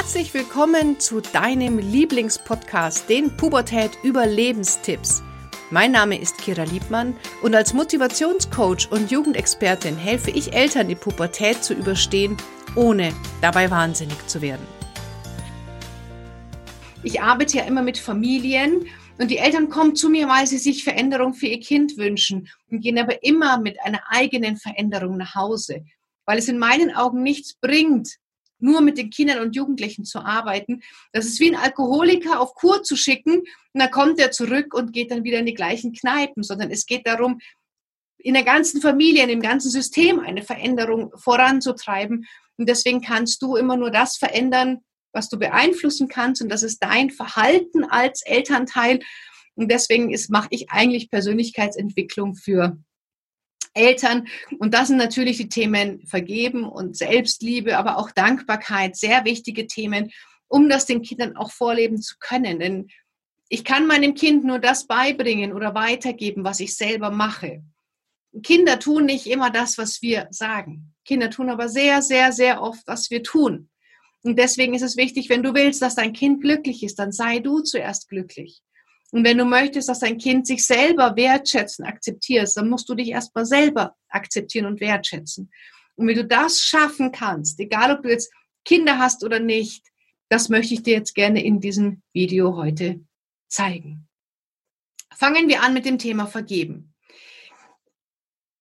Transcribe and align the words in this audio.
Herzlich 0.00 0.32
willkommen 0.32 1.00
zu 1.00 1.20
deinem 1.20 1.78
Lieblingspodcast, 1.80 3.08
den 3.08 3.36
Pubertät 3.36 3.90
Überlebenstipps. 4.04 5.24
Mein 5.72 5.90
Name 5.90 6.20
ist 6.20 6.38
Kira 6.38 6.62
Liebmann 6.62 7.16
und 7.42 7.52
als 7.56 7.74
Motivationscoach 7.74 8.92
und 8.92 9.10
Jugendexpertin 9.10 9.96
helfe 9.96 10.30
ich 10.30 10.52
Eltern, 10.52 10.86
die 10.86 10.94
Pubertät 10.94 11.64
zu 11.64 11.74
überstehen, 11.74 12.36
ohne 12.76 13.12
dabei 13.42 13.72
wahnsinnig 13.72 14.24
zu 14.28 14.40
werden. 14.40 14.64
Ich 17.02 17.20
arbeite 17.20 17.56
ja 17.56 17.64
immer 17.64 17.82
mit 17.82 17.98
Familien 17.98 18.86
und 19.18 19.32
die 19.32 19.38
Eltern 19.38 19.68
kommen 19.68 19.96
zu 19.96 20.10
mir, 20.10 20.28
weil 20.28 20.46
sie 20.46 20.58
sich 20.58 20.84
Veränderung 20.84 21.34
für 21.34 21.48
ihr 21.48 21.60
Kind 21.60 21.96
wünschen 21.96 22.48
und 22.70 22.82
gehen 22.82 22.98
aber 22.98 23.24
immer 23.24 23.58
mit 23.58 23.76
einer 23.82 24.02
eigenen 24.06 24.58
Veränderung 24.58 25.16
nach 25.16 25.34
Hause, 25.34 25.84
weil 26.24 26.38
es 26.38 26.46
in 26.46 26.60
meinen 26.60 26.94
Augen 26.94 27.24
nichts 27.24 27.54
bringt, 27.54 28.16
nur 28.58 28.80
mit 28.80 28.98
den 28.98 29.10
Kindern 29.10 29.40
und 29.40 29.54
Jugendlichen 29.56 30.04
zu 30.04 30.20
arbeiten. 30.20 30.82
Das 31.12 31.26
ist 31.26 31.40
wie 31.40 31.50
ein 31.50 31.60
Alkoholiker 31.60 32.40
auf 32.40 32.54
Kur 32.54 32.82
zu 32.82 32.96
schicken 32.96 33.38
und 33.38 33.80
dann 33.80 33.90
kommt 33.90 34.18
er 34.18 34.30
zurück 34.30 34.74
und 34.74 34.92
geht 34.92 35.10
dann 35.10 35.24
wieder 35.24 35.38
in 35.38 35.46
die 35.46 35.54
gleichen 35.54 35.92
Kneipen, 35.92 36.42
sondern 36.42 36.70
es 36.70 36.86
geht 36.86 37.06
darum, 37.06 37.38
in 38.18 38.34
der 38.34 38.42
ganzen 38.42 38.80
Familie, 38.80 39.22
in 39.22 39.28
dem 39.28 39.40
ganzen 39.40 39.70
System 39.70 40.20
eine 40.20 40.42
Veränderung 40.42 41.12
voranzutreiben. 41.16 42.26
Und 42.56 42.68
deswegen 42.68 43.00
kannst 43.00 43.40
du 43.42 43.56
immer 43.56 43.76
nur 43.76 43.90
das 43.90 44.16
verändern, 44.16 44.80
was 45.12 45.28
du 45.28 45.38
beeinflussen 45.38 46.08
kannst. 46.08 46.42
Und 46.42 46.48
das 46.48 46.64
ist 46.64 46.82
dein 46.82 47.10
Verhalten 47.10 47.84
als 47.84 48.22
Elternteil. 48.22 49.00
Und 49.54 49.70
deswegen 49.70 50.14
mache 50.30 50.48
ich 50.50 50.70
eigentlich 50.70 51.10
Persönlichkeitsentwicklung 51.10 52.34
für 52.34 52.76
Eltern. 53.78 54.28
Und 54.58 54.74
das 54.74 54.88
sind 54.88 54.98
natürlich 54.98 55.36
die 55.36 55.48
Themen 55.48 56.06
Vergeben 56.06 56.64
und 56.64 56.96
Selbstliebe, 56.96 57.78
aber 57.78 57.98
auch 57.98 58.10
Dankbarkeit, 58.10 58.96
sehr 58.96 59.24
wichtige 59.24 59.66
Themen, 59.66 60.10
um 60.48 60.68
das 60.68 60.86
den 60.86 61.02
Kindern 61.02 61.36
auch 61.36 61.52
vorleben 61.52 62.00
zu 62.00 62.16
können. 62.18 62.58
Denn 62.58 62.88
ich 63.48 63.64
kann 63.64 63.86
meinem 63.86 64.14
Kind 64.14 64.44
nur 64.44 64.58
das 64.58 64.86
beibringen 64.86 65.52
oder 65.52 65.74
weitergeben, 65.74 66.44
was 66.44 66.60
ich 66.60 66.76
selber 66.76 67.10
mache. 67.10 67.62
Kinder 68.42 68.78
tun 68.78 69.06
nicht 69.06 69.26
immer 69.26 69.50
das, 69.50 69.78
was 69.78 70.02
wir 70.02 70.28
sagen. 70.30 70.94
Kinder 71.04 71.30
tun 71.30 71.48
aber 71.48 71.68
sehr, 71.68 72.02
sehr, 72.02 72.32
sehr 72.32 72.60
oft, 72.60 72.86
was 72.86 73.10
wir 73.10 73.22
tun. 73.22 73.70
Und 74.22 74.38
deswegen 74.38 74.74
ist 74.74 74.82
es 74.82 74.96
wichtig, 74.96 75.28
wenn 75.28 75.42
du 75.42 75.54
willst, 75.54 75.80
dass 75.80 75.94
dein 75.94 76.12
Kind 76.12 76.42
glücklich 76.42 76.82
ist, 76.82 76.98
dann 76.98 77.12
sei 77.12 77.38
du 77.38 77.60
zuerst 77.60 78.08
glücklich. 78.08 78.60
Und 79.10 79.24
wenn 79.24 79.38
du 79.38 79.44
möchtest, 79.44 79.88
dass 79.88 80.00
dein 80.00 80.18
Kind 80.18 80.46
sich 80.46 80.66
selber 80.66 81.16
wertschätzen, 81.16 81.84
akzeptierst, 81.84 82.56
dann 82.56 82.68
musst 82.68 82.88
du 82.88 82.94
dich 82.94 83.08
erstmal 83.08 83.46
selber 83.46 83.96
akzeptieren 84.08 84.66
und 84.66 84.80
wertschätzen. 84.80 85.50
Und 85.96 86.06
wenn 86.06 86.16
du 86.16 86.24
das 86.24 86.60
schaffen 86.60 87.10
kannst, 87.10 87.58
egal 87.58 87.96
ob 87.96 88.02
du 88.02 88.10
jetzt 88.10 88.32
Kinder 88.64 88.98
hast 88.98 89.24
oder 89.24 89.40
nicht, 89.40 89.86
das 90.28 90.48
möchte 90.50 90.74
ich 90.74 90.82
dir 90.82 90.94
jetzt 90.94 91.14
gerne 91.14 91.42
in 91.42 91.60
diesem 91.60 92.02
Video 92.12 92.56
heute 92.56 93.00
zeigen. 93.48 94.06
Fangen 95.14 95.48
wir 95.48 95.62
an 95.62 95.72
mit 95.72 95.86
dem 95.86 95.98
Thema 95.98 96.26
Vergeben. 96.26 96.94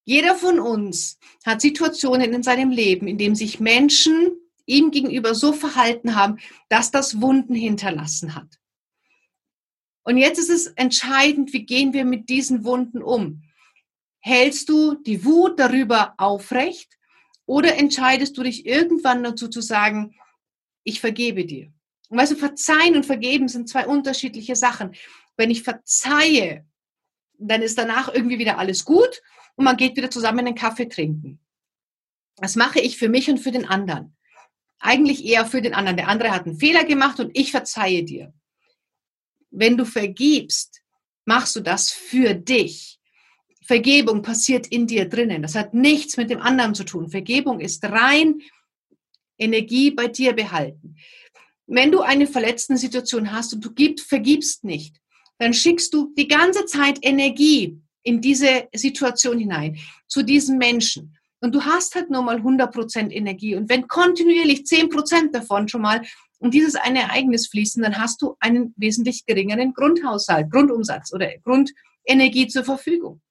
Jeder 0.06 0.36
von 0.36 0.60
uns 0.60 1.20
hat 1.46 1.60
Situationen 1.60 2.34
in 2.34 2.42
seinem 2.42 2.72
Leben, 2.72 3.08
in 3.08 3.18
denen 3.18 3.36
sich 3.36 3.60
Menschen 3.60 4.38
ihm 4.66 4.92
gegenüber 4.92 5.36
so 5.36 5.52
verhalten 5.52 6.16
haben, 6.16 6.40
dass 6.70 6.92
das 6.92 7.22
Wunden 7.22 7.54
hinterlassen 7.54 8.34
hat. 8.34 8.58
Und 10.08 10.16
jetzt 10.16 10.40
ist 10.40 10.50
es 10.50 10.68
entscheidend, 10.68 11.52
wie 11.52 11.66
gehen 11.66 11.92
wir 11.92 12.06
mit 12.06 12.30
diesen 12.30 12.64
Wunden 12.64 13.04
um? 13.04 13.44
Hältst 14.20 14.70
du 14.70 14.96
die 14.96 15.26
Wut 15.26 15.60
darüber 15.60 16.14
aufrecht 16.18 16.98
oder 17.46 17.76
entscheidest 17.76 18.38
du 18.38 18.44
dich 18.44 18.66
irgendwann 18.66 19.22
dazu 19.22 19.50
zu 19.50 19.60
sagen, 19.60 20.16
ich 20.86 21.02
vergebe 21.02 21.44
dir? 21.44 21.74
Und 22.08 22.20
weißt 22.20 22.32
du, 22.32 22.36
verzeihen 22.38 22.96
und 22.96 23.06
vergeben 23.06 23.50
sind 23.50 23.68
zwei 23.68 23.86
unterschiedliche 23.86 24.56
Sachen. 24.56 24.96
Wenn 25.36 25.52
ich 25.52 25.64
verzeihe, 25.64 26.66
dann 27.38 27.62
ist 27.62 27.78
danach 27.78 28.08
irgendwie 28.08 28.40
wieder 28.40 28.60
alles 28.60 28.86
gut 28.86 29.22
und 29.58 29.66
man 29.66 29.76
geht 29.76 29.98
wieder 29.98 30.10
zusammen 30.10 30.40
einen 30.40 30.56
Kaffee 30.56 30.88
trinken. 30.88 31.42
Das 32.38 32.56
mache 32.56 32.80
ich 32.80 32.98
für 32.98 33.10
mich 33.10 33.30
und 33.30 33.40
für 33.40 33.52
den 33.52 33.66
anderen. 33.66 34.16
Eigentlich 34.80 35.26
eher 35.26 35.46
für 35.46 35.62
den 35.62 35.74
anderen. 35.74 35.98
Der 35.98 36.08
andere 36.08 36.32
hat 36.32 36.46
einen 36.46 36.60
Fehler 36.60 36.86
gemacht 36.86 37.20
und 37.20 37.38
ich 37.38 37.52
verzeihe 37.52 38.06
dir 38.06 38.32
wenn 39.52 39.78
du 39.78 39.86
vergibst, 39.86 40.82
machst 41.26 41.56
du 41.56 41.60
das 41.60 41.92
für 41.92 42.34
dich. 42.34 43.00
Vergebung 43.66 44.22
passiert 44.22 44.68
in 44.68 44.88
dir 44.88 45.10
drinnen. 45.10 45.42
Das 45.42 45.56
hat 45.56 45.74
nichts 45.74 46.16
mit 46.16 46.30
dem 46.30 46.42
anderen 46.42 46.74
zu 46.74 46.86
tun. 46.86 47.10
Vergebung 47.10 47.60
ist 47.60 47.84
rein 47.84 48.42
Energie 49.38 49.92
bei 49.92 50.08
dir 50.08 50.34
behalten. 50.34 50.96
Wenn 51.66 51.92
du 51.92 52.02
eine 52.02 52.28
verletzende 52.28 52.80
Situation 52.80 53.32
hast 53.32 53.54
und 53.54 53.66
du 53.66 53.74
gibst, 53.74 54.08
vergibst 54.08 54.64
nicht, 54.64 54.96
dann 55.38 55.54
schickst 55.54 55.94
du 55.94 56.14
die 56.18 56.28
ganze 56.28 56.66
Zeit 56.66 57.00
Energie 57.02 57.78
in 58.04 58.22
diese 58.22 58.70
Situation 58.74 59.38
hinein, 59.38 59.78
zu 60.08 60.24
diesem 60.24 60.58
Menschen. 60.58 61.18
Und 61.42 61.54
du 61.54 61.64
hast 61.64 61.94
halt 61.94 62.10
nur 62.10 62.24
mal 62.24 62.38
100% 62.38 63.12
Energie. 63.12 63.56
Und 63.56 63.70
wenn 63.70 63.88
kontinuierlich 63.88 64.62
10% 64.62 65.32
davon 65.32 65.68
schon 65.68 65.82
mal 65.82 66.02
und 66.40 66.54
dieses 66.54 66.76
eine 66.76 67.02
Ereignis 67.02 67.48
fließen, 67.48 67.82
dann 67.82 67.98
hast 67.98 68.22
du 68.22 68.36
einen 68.40 68.74
wesentlich 68.78 69.26
geringeren 69.26 69.74
Grundhaushalt, 69.74 70.52
Grundumsatz 70.52 71.14
oder 71.14 71.30
Grundenergie 71.40 72.48
zur 72.48 72.64
Verfügung. 72.64 73.22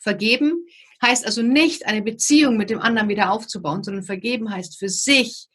Vergeben 0.00 0.66
heißt 1.02 1.26
also 1.26 1.42
nicht, 1.42 1.86
eine 1.86 2.02
Beziehung 2.02 2.56
mit 2.56 2.70
dem 2.70 2.80
anderen 2.80 3.08
wieder 3.08 3.30
aufzubauen, 3.30 3.82
sondern 3.82 4.04
vergeben 4.04 4.50
heißt 4.50 4.78
für 4.78 4.88
sich, 4.88 5.48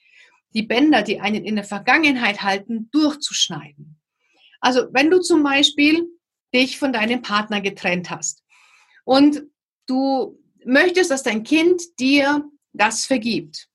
die 0.53 0.63
Bänder, 0.63 1.01
die 1.01 1.19
einen 1.19 1.43
in 1.43 1.55
der 1.55 1.63
Vergangenheit 1.63 2.43
halten, 2.43 2.89
durchzuschneiden. 2.91 3.99
Also 4.61 4.87
wenn 4.91 5.09
du 5.09 5.19
zum 5.19 5.43
Beispiel 5.43 6.07
dich 6.53 6.77
von 6.77 6.93
deinem 6.93 7.21
Partner 7.21 7.59
getrennt 7.59 8.09
hast 8.09 8.43
und 9.03 9.43
du 9.87 10.39
möchtest, 10.63 11.11
dass 11.11 11.23
dein 11.23 11.43
Kind 11.43 11.81
dir 11.99 12.47
das 12.71 13.05
vergibt, 13.05 13.67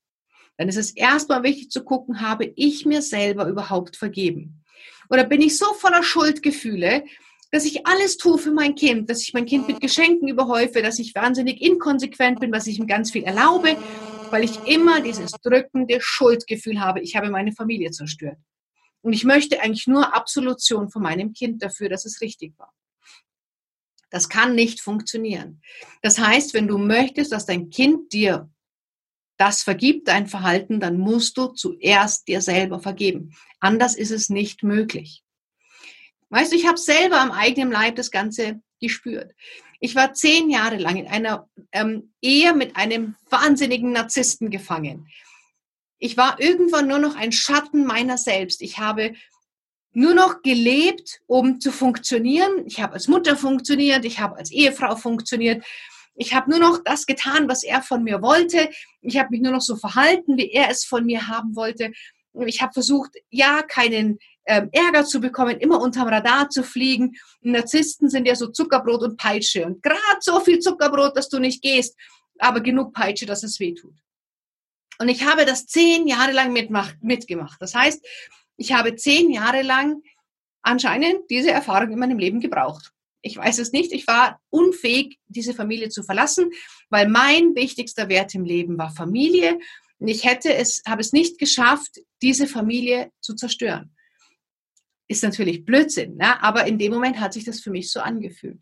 dann 0.59 0.67
ist 0.67 0.75
es 0.75 0.91
erstmal 0.91 1.41
wichtig 1.43 1.71
zu 1.71 1.85
gucken, 1.85 2.19
habe 2.19 2.51
ich 2.57 2.85
mir 2.85 3.01
selber 3.01 3.47
überhaupt 3.47 3.95
vergeben? 3.95 4.61
Oder 5.09 5.23
bin 5.23 5.41
ich 5.41 5.57
so 5.57 5.73
voller 5.75 6.03
Schuldgefühle, 6.03 7.05
dass 7.49 7.63
ich 7.63 7.87
alles 7.87 8.17
tue 8.17 8.37
für 8.37 8.51
mein 8.51 8.75
Kind, 8.75 9.09
dass 9.09 9.21
ich 9.21 9.33
mein 9.33 9.45
Kind 9.45 9.69
mit 9.69 9.79
Geschenken 9.79 10.27
überhäufe, 10.27 10.81
dass 10.81 10.99
ich 10.99 11.15
wahnsinnig 11.15 11.61
inkonsequent 11.61 12.41
bin, 12.41 12.51
was 12.51 12.67
ich 12.67 12.77
ihm 12.77 12.87
ganz 12.87 13.09
viel 13.09 13.23
erlaube, 13.23 13.77
weil 14.31 14.43
ich 14.43 14.59
immer 14.65 14.99
dieses 14.99 15.31
drückende 15.31 15.99
Schuldgefühl 16.01 16.81
habe, 16.81 16.99
ich 16.99 17.15
habe 17.15 17.29
meine 17.29 17.53
Familie 17.53 17.91
zerstört. 17.91 18.37
Und 19.01 19.13
ich 19.13 19.23
möchte 19.23 19.61
eigentlich 19.61 19.87
nur 19.87 20.13
Absolution 20.13 20.89
von 20.89 21.01
meinem 21.01 21.31
Kind 21.31 21.63
dafür, 21.63 21.87
dass 21.87 22.03
es 22.03 22.19
richtig 22.19 22.59
war. 22.59 22.73
Das 24.09 24.27
kann 24.27 24.55
nicht 24.55 24.81
funktionieren. 24.81 25.61
Das 26.01 26.19
heißt, 26.19 26.53
wenn 26.53 26.67
du 26.67 26.77
möchtest, 26.77 27.31
dass 27.31 27.45
dein 27.45 27.69
Kind 27.69 28.11
dir 28.11 28.49
das 29.39 29.63
vergibt 29.63 30.09
dein 30.09 30.27
Verhalten, 30.27 30.81
dann 30.81 30.99
musst 30.99 31.37
du 31.37 31.47
zuerst 31.47 32.27
dir 32.27 32.41
selber 32.41 32.81
vergeben. 32.81 33.33
Anders 33.61 33.95
ist 33.95 34.11
es 34.11 34.29
nicht 34.29 34.63
möglich. 34.63 35.23
Weißt 36.29 36.51
du, 36.51 36.57
ich 36.57 36.67
habe 36.67 36.77
selber 36.77 37.21
am 37.21 37.31
eigenen 37.31 37.71
Leib 37.71 37.95
das 37.95 38.11
Ganze 38.11 38.61
gespürt. 38.81 39.33
Ich 39.79 39.95
war 39.95 40.13
zehn 40.13 40.49
Jahre 40.49 40.75
lang 40.75 40.97
in 40.97 41.07
einer 41.07 41.47
ähm, 41.71 42.11
Ehe 42.21 42.53
mit 42.53 42.75
einem 42.75 43.15
wahnsinnigen 43.29 43.93
Narzissten 43.93 44.49
gefangen. 44.49 45.07
Ich 45.99 46.17
war 46.17 46.39
irgendwann 46.41 46.87
nur 46.87 46.99
noch 46.99 47.15
ein 47.15 47.31
Schatten 47.31 47.85
meiner 47.85 48.17
selbst. 48.17 48.61
Ich 48.61 48.77
habe 48.77 49.13
nur 49.93 50.13
noch 50.13 50.41
gelebt, 50.41 51.21
um 51.27 51.61
zu 51.61 51.71
funktionieren. 51.71 52.65
Ich 52.65 52.81
habe 52.81 52.93
als 52.93 53.07
Mutter 53.07 53.37
funktioniert, 53.37 54.03
ich 54.03 54.19
habe 54.19 54.35
als 54.35 54.51
Ehefrau 54.51 54.97
funktioniert. 54.97 55.63
Ich 56.21 56.33
habe 56.33 56.49
nur 56.49 56.59
noch 56.59 56.83
das 56.83 57.05
getan, 57.05 57.47
was 57.47 57.63
er 57.63 57.81
von 57.81 58.03
mir 58.03 58.21
wollte. 58.21 58.69
Ich 59.01 59.17
habe 59.17 59.29
mich 59.31 59.39
nur 59.39 59.53
noch 59.53 59.61
so 59.61 59.77
verhalten, 59.77 60.35
wie 60.37 60.51
er 60.51 60.69
es 60.69 60.83
von 60.83 61.05
mir 61.05 61.29
haben 61.29 61.55
wollte. 61.55 61.93
Ich 62.45 62.61
habe 62.61 62.73
versucht, 62.73 63.11
ja, 63.29 63.63
keinen 63.63 64.19
ähm, 64.45 64.67
Ärger 64.73 65.05
zu 65.05 65.21
bekommen, 65.21 65.61
immer 65.61 65.79
unterm 65.79 66.09
Radar 66.09 66.49
zu 66.49 66.63
fliegen. 66.63 67.15
Narzissten 67.39 68.09
sind 68.09 68.27
ja 68.27 68.35
so 68.35 68.47
Zuckerbrot 68.47 69.01
und 69.03 69.17
Peitsche. 69.17 69.65
Und 69.65 69.81
gerade 69.81 70.19
so 70.19 70.41
viel 70.41 70.59
Zuckerbrot, 70.59 71.15
dass 71.15 71.29
du 71.29 71.39
nicht 71.39 71.61
gehst, 71.61 71.97
aber 72.37 72.59
genug 72.59 72.93
Peitsche, 72.93 73.25
dass 73.25 73.43
es 73.43 73.57
weh 73.61 73.73
tut. 73.73 73.95
Und 74.99 75.07
ich 75.07 75.25
habe 75.25 75.45
das 75.45 75.67
zehn 75.67 76.05
Jahre 76.05 76.33
lang 76.33 76.51
mitgemacht. 76.99 77.61
Das 77.61 77.73
heißt, 77.73 78.05
ich 78.57 78.73
habe 78.73 78.97
zehn 78.97 79.31
Jahre 79.31 79.61
lang 79.61 80.01
anscheinend 80.63 81.29
diese 81.29 81.51
Erfahrung 81.51 81.93
in 81.93 81.99
meinem 81.99 82.19
Leben 82.19 82.41
gebraucht. 82.41 82.91
Ich 83.21 83.37
weiß 83.37 83.59
es 83.59 83.71
nicht. 83.71 83.91
Ich 83.91 84.07
war 84.07 84.39
unfähig, 84.49 85.19
diese 85.27 85.53
Familie 85.53 85.89
zu 85.89 86.03
verlassen, 86.03 86.51
weil 86.89 87.09
mein 87.09 87.55
wichtigster 87.55 88.09
Wert 88.09 88.33
im 88.35 88.45
Leben 88.45 88.77
war 88.77 88.91
Familie. 88.91 89.59
Und 89.99 90.07
ich 90.07 90.23
hätte 90.23 90.53
es, 90.53 90.81
habe 90.87 91.01
es 91.01 91.11
nicht 91.11 91.37
geschafft, 91.37 91.99
diese 92.21 92.47
Familie 92.47 93.11
zu 93.19 93.35
zerstören. 93.35 93.93
Ist 95.07 95.23
natürlich 95.23 95.65
Blödsinn, 95.65 96.15
ne? 96.17 96.41
aber 96.41 96.67
in 96.67 96.77
dem 96.77 96.93
Moment 96.93 97.19
hat 97.19 97.33
sich 97.33 97.43
das 97.43 97.59
für 97.59 97.71
mich 97.71 97.91
so 97.91 97.99
angefühlt. 97.99 98.59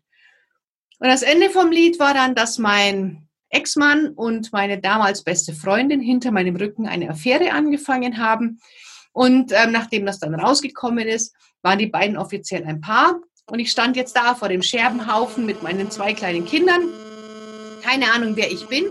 Und 0.98 1.08
das 1.08 1.22
Ende 1.22 1.50
vom 1.50 1.70
Lied 1.70 2.00
war 2.00 2.14
dann, 2.14 2.34
dass 2.34 2.58
mein 2.58 3.28
Ex-Mann 3.50 4.08
und 4.08 4.52
meine 4.52 4.80
damals 4.80 5.22
beste 5.22 5.54
Freundin 5.54 6.00
hinter 6.00 6.32
meinem 6.32 6.56
Rücken 6.56 6.86
eine 6.86 7.10
Affäre 7.10 7.52
angefangen 7.52 8.18
haben. 8.18 8.60
Und 9.12 9.52
ähm, 9.52 9.72
nachdem 9.72 10.06
das 10.06 10.18
dann 10.18 10.34
rausgekommen 10.34 11.06
ist, 11.06 11.34
waren 11.62 11.78
die 11.78 11.86
beiden 11.86 12.16
offiziell 12.16 12.64
ein 12.64 12.80
Paar. 12.80 13.20
Und 13.50 13.60
ich 13.60 13.70
stand 13.70 13.96
jetzt 13.96 14.14
da 14.14 14.34
vor 14.34 14.48
dem 14.48 14.62
Scherbenhaufen 14.62 15.46
mit 15.46 15.62
meinen 15.62 15.90
zwei 15.90 16.12
kleinen 16.12 16.44
Kindern. 16.44 16.82
Keine 17.82 18.12
Ahnung, 18.12 18.36
wer 18.36 18.50
ich 18.50 18.66
bin. 18.66 18.84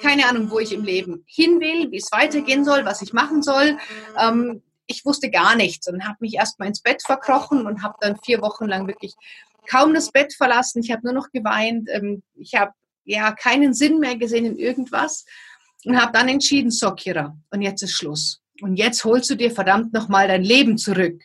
Keine 0.00 0.28
Ahnung, 0.28 0.50
wo 0.50 0.60
ich 0.60 0.72
im 0.72 0.84
Leben 0.84 1.24
hin 1.26 1.60
will, 1.60 1.90
wie 1.90 1.96
es 1.96 2.12
weitergehen 2.12 2.64
soll, 2.64 2.84
was 2.84 3.02
ich 3.02 3.12
machen 3.12 3.42
soll. 3.42 3.76
Ähm, 4.18 4.62
ich 4.86 5.04
wusste 5.04 5.30
gar 5.30 5.56
nichts 5.56 5.88
und 5.88 6.06
habe 6.06 6.18
mich 6.20 6.34
erst 6.34 6.58
mal 6.58 6.66
ins 6.66 6.82
Bett 6.82 7.02
verkrochen 7.02 7.66
und 7.66 7.82
habe 7.82 7.96
dann 8.00 8.18
vier 8.24 8.40
Wochen 8.40 8.66
lang 8.66 8.86
wirklich 8.86 9.14
kaum 9.68 9.94
das 9.94 10.12
Bett 10.12 10.34
verlassen. 10.34 10.82
Ich 10.82 10.92
habe 10.92 11.02
nur 11.04 11.14
noch 11.14 11.30
geweint. 11.32 11.88
Ähm, 11.90 12.22
ich 12.34 12.54
habe 12.54 12.72
ja 13.04 13.32
keinen 13.32 13.74
Sinn 13.74 13.98
mehr 13.98 14.16
gesehen 14.16 14.44
in 14.44 14.58
irgendwas 14.58 15.24
und 15.84 16.00
habe 16.00 16.12
dann 16.12 16.28
entschieden, 16.28 16.70
so 16.70 16.92
Kira, 16.94 17.36
und 17.50 17.62
jetzt 17.62 17.82
ist 17.82 17.92
Schluss. 17.92 18.40
Und 18.60 18.76
jetzt 18.76 19.04
holst 19.04 19.28
du 19.30 19.34
dir 19.34 19.50
verdammt 19.50 19.92
nochmal 19.92 20.28
dein 20.28 20.44
Leben 20.44 20.78
zurück. 20.78 21.20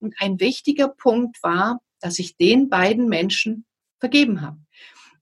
Und 0.00 0.14
ein 0.18 0.40
wichtiger 0.40 0.88
Punkt 0.88 1.40
war, 1.42 1.80
dass 2.00 2.18
ich 2.18 2.36
den 2.36 2.68
beiden 2.68 3.08
Menschen 3.08 3.64
vergeben 3.98 4.40
habe. 4.40 4.58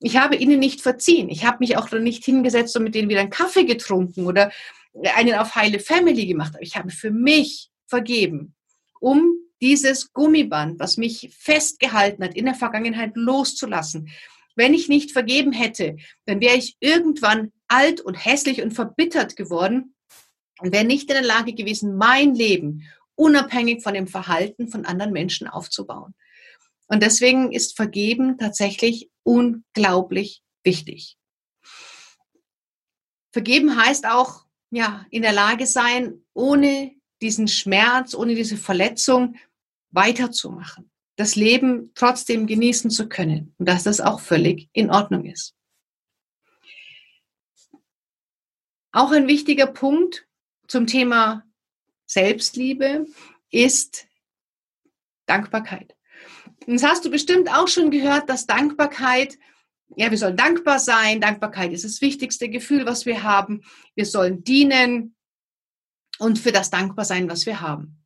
Ich 0.01 0.17
habe 0.17 0.35
ihnen 0.35 0.59
nicht 0.59 0.81
verziehen. 0.81 1.29
Ich 1.29 1.45
habe 1.45 1.57
mich 1.59 1.77
auch 1.77 1.91
nicht 1.91 2.23
hingesetzt 2.23 2.75
und 2.77 2.83
mit 2.83 2.95
denen 2.95 3.09
wieder 3.09 3.19
einen 3.19 3.29
Kaffee 3.29 3.65
getrunken 3.65 4.25
oder 4.25 4.51
einen 5.15 5.35
auf 5.35 5.55
heile 5.55 5.79
Family 5.79 6.25
gemacht. 6.25 6.53
Aber 6.55 6.63
ich 6.63 6.77
habe 6.77 6.89
für 6.89 7.11
mich 7.11 7.69
vergeben, 7.85 8.55
um 8.99 9.33
dieses 9.61 10.13
Gummiband, 10.13 10.79
was 10.79 10.97
mich 10.97 11.29
festgehalten 11.37 12.23
hat, 12.23 12.35
in 12.35 12.45
der 12.45 12.55
Vergangenheit 12.55 13.11
loszulassen. 13.15 14.09
Wenn 14.55 14.73
ich 14.73 14.87
nicht 14.87 15.11
vergeben 15.11 15.51
hätte, 15.51 15.97
dann 16.25 16.39
wäre 16.39 16.57
ich 16.57 16.77
irgendwann 16.79 17.51
alt 17.67 18.01
und 18.01 18.13
hässlich 18.15 18.61
und 18.61 18.71
verbittert 18.71 19.35
geworden 19.35 19.95
und 20.59 20.71
wäre 20.71 20.85
nicht 20.85 21.09
in 21.09 21.15
der 21.15 21.25
Lage 21.25 21.53
gewesen, 21.53 21.97
mein 21.97 22.33
Leben 22.35 22.83
unabhängig 23.15 23.83
von 23.83 23.93
dem 23.93 24.07
Verhalten 24.07 24.69
von 24.69 24.85
anderen 24.85 25.11
Menschen 25.11 25.47
aufzubauen. 25.47 26.13
Und 26.89 27.03
deswegen 27.03 27.51
ist 27.51 27.77
Vergeben 27.77 28.37
tatsächlich 28.37 29.09
unglaublich 29.23 30.41
wichtig. 30.63 31.17
Vergeben 33.31 33.77
heißt 33.81 34.07
auch, 34.07 34.45
ja, 34.71 35.05
in 35.11 35.21
der 35.21 35.31
Lage 35.31 35.67
sein, 35.67 36.25
ohne 36.33 36.95
diesen 37.21 37.47
Schmerz, 37.47 38.15
ohne 38.15 38.33
diese 38.33 38.57
Verletzung 38.57 39.35
weiterzumachen. 39.91 40.89
Das 41.15 41.35
Leben 41.35 41.91
trotzdem 41.93 42.47
genießen 42.47 42.89
zu 42.89 43.07
können 43.07 43.53
und 43.57 43.67
dass 43.67 43.83
das 43.83 44.01
auch 44.01 44.19
völlig 44.19 44.69
in 44.73 44.89
Ordnung 44.89 45.25
ist. 45.25 45.53
Auch 48.91 49.11
ein 49.11 49.27
wichtiger 49.27 49.67
Punkt 49.67 50.27
zum 50.67 50.87
Thema 50.87 51.43
Selbstliebe 52.07 53.05
ist 53.51 54.07
Dankbarkeit. 55.27 55.95
Das 56.67 56.83
hast 56.83 57.05
du 57.05 57.09
bestimmt 57.09 57.49
auch 57.49 57.67
schon 57.67 57.91
gehört, 57.91 58.29
dass 58.29 58.45
Dankbarkeit, 58.45 59.37
ja, 59.95 60.11
wir 60.11 60.17
sollen 60.17 60.37
dankbar 60.37 60.79
sein. 60.79 61.21
Dankbarkeit 61.21 61.73
ist 61.73 61.83
das 61.83 62.01
wichtigste 62.01 62.49
Gefühl, 62.49 62.85
was 62.85 63.05
wir 63.05 63.23
haben. 63.23 63.63
Wir 63.95 64.05
sollen 64.05 64.43
dienen 64.43 65.15
und 66.19 66.37
für 66.37 66.51
das 66.51 66.69
dankbar 66.69 67.05
sein, 67.05 67.29
was 67.29 67.45
wir 67.45 67.61
haben. 67.61 68.03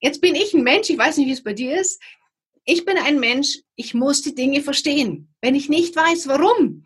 Jetzt 0.00 0.20
bin 0.20 0.34
ich 0.34 0.54
ein 0.54 0.62
Mensch, 0.62 0.90
ich 0.90 0.98
weiß 0.98 1.16
nicht, 1.16 1.26
wie 1.26 1.32
es 1.32 1.42
bei 1.42 1.54
dir 1.54 1.80
ist. 1.80 2.00
Ich 2.64 2.84
bin 2.84 2.98
ein 2.98 3.18
Mensch, 3.18 3.60
ich 3.76 3.94
muss 3.94 4.22
die 4.22 4.34
Dinge 4.34 4.60
verstehen. 4.60 5.34
Wenn 5.40 5.54
ich 5.54 5.68
nicht 5.68 5.96
weiß, 5.96 6.28
warum, 6.28 6.84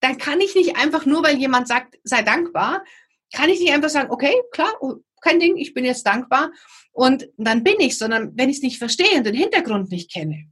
dann 0.00 0.18
kann 0.18 0.40
ich 0.40 0.54
nicht 0.54 0.76
einfach 0.76 1.06
nur, 1.06 1.22
weil 1.22 1.38
jemand 1.38 1.68
sagt, 1.68 1.98
sei 2.04 2.22
dankbar, 2.22 2.84
kann 3.32 3.48
ich 3.48 3.60
nicht 3.60 3.72
einfach 3.72 3.90
sagen, 3.90 4.10
okay, 4.10 4.34
klar, 4.52 4.72
oh, 4.80 4.96
kein 5.24 5.40
Ding, 5.40 5.56
ich 5.56 5.74
bin 5.74 5.84
jetzt 5.84 6.06
dankbar 6.06 6.52
und 6.92 7.28
dann 7.36 7.64
bin 7.64 7.80
ich, 7.80 7.98
sondern 7.98 8.36
wenn 8.36 8.50
ich 8.50 8.58
es 8.58 8.62
nicht 8.62 8.78
verstehe 8.78 9.16
und 9.16 9.24
den 9.24 9.34
Hintergrund 9.34 9.90
nicht 9.90 10.12
kenne, 10.12 10.46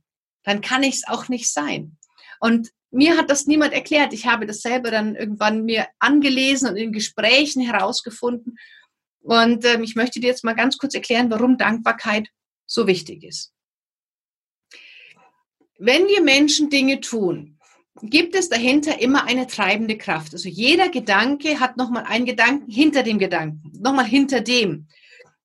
dann 0.45 0.61
kann 0.61 0.83
ich 0.83 0.97
es 0.97 1.07
auch 1.07 1.29
nicht 1.29 1.53
sein. 1.53 1.99
Und 2.41 2.71
mir 2.91 3.17
hat 3.17 3.31
das 3.31 3.47
niemand 3.47 3.73
erklärt. 3.73 4.13
Ich 4.13 4.27
habe 4.27 4.47
das 4.47 4.61
selber 4.61 4.91
dann 4.91 5.15
irgendwann 5.15 5.65
mir 5.65 5.87
angelesen 5.99 6.69
und 6.69 6.77
in 6.77 6.93
Gesprächen 6.93 7.63
herausgefunden. 7.63 8.57
Und 9.21 9.65
ähm, 9.65 9.83
ich 9.83 9.95
möchte 9.95 10.21
dir 10.21 10.27
jetzt 10.27 10.45
mal 10.45 10.55
ganz 10.55 10.77
kurz 10.77 10.95
erklären, 10.95 11.31
warum 11.31 11.57
Dankbarkeit 11.57 12.29
so 12.67 12.87
wichtig 12.87 13.23
ist. 13.23 13.53
Wenn 15.79 16.07
wir 16.07 16.23
Menschen 16.23 16.71
Dinge 16.71 17.01
tun, 17.01 17.59
gibt 18.01 18.35
es 18.35 18.49
dahinter 18.49 19.01
immer 19.01 19.25
eine 19.25 19.47
treibende 19.47 19.99
Kraft. 19.99 20.33
Also 20.33 20.49
jeder 20.49 20.89
Gedanke 20.89 21.61
hat 21.61 21.77
nochmal 21.77 22.05
einen 22.05 22.25
Gedanken 22.25 22.71
hinter 22.71 23.03
dem 23.03 23.19
Gedanken, 23.19 23.73
nochmal 23.81 24.07
hinter 24.07 24.41
dem. 24.41 24.89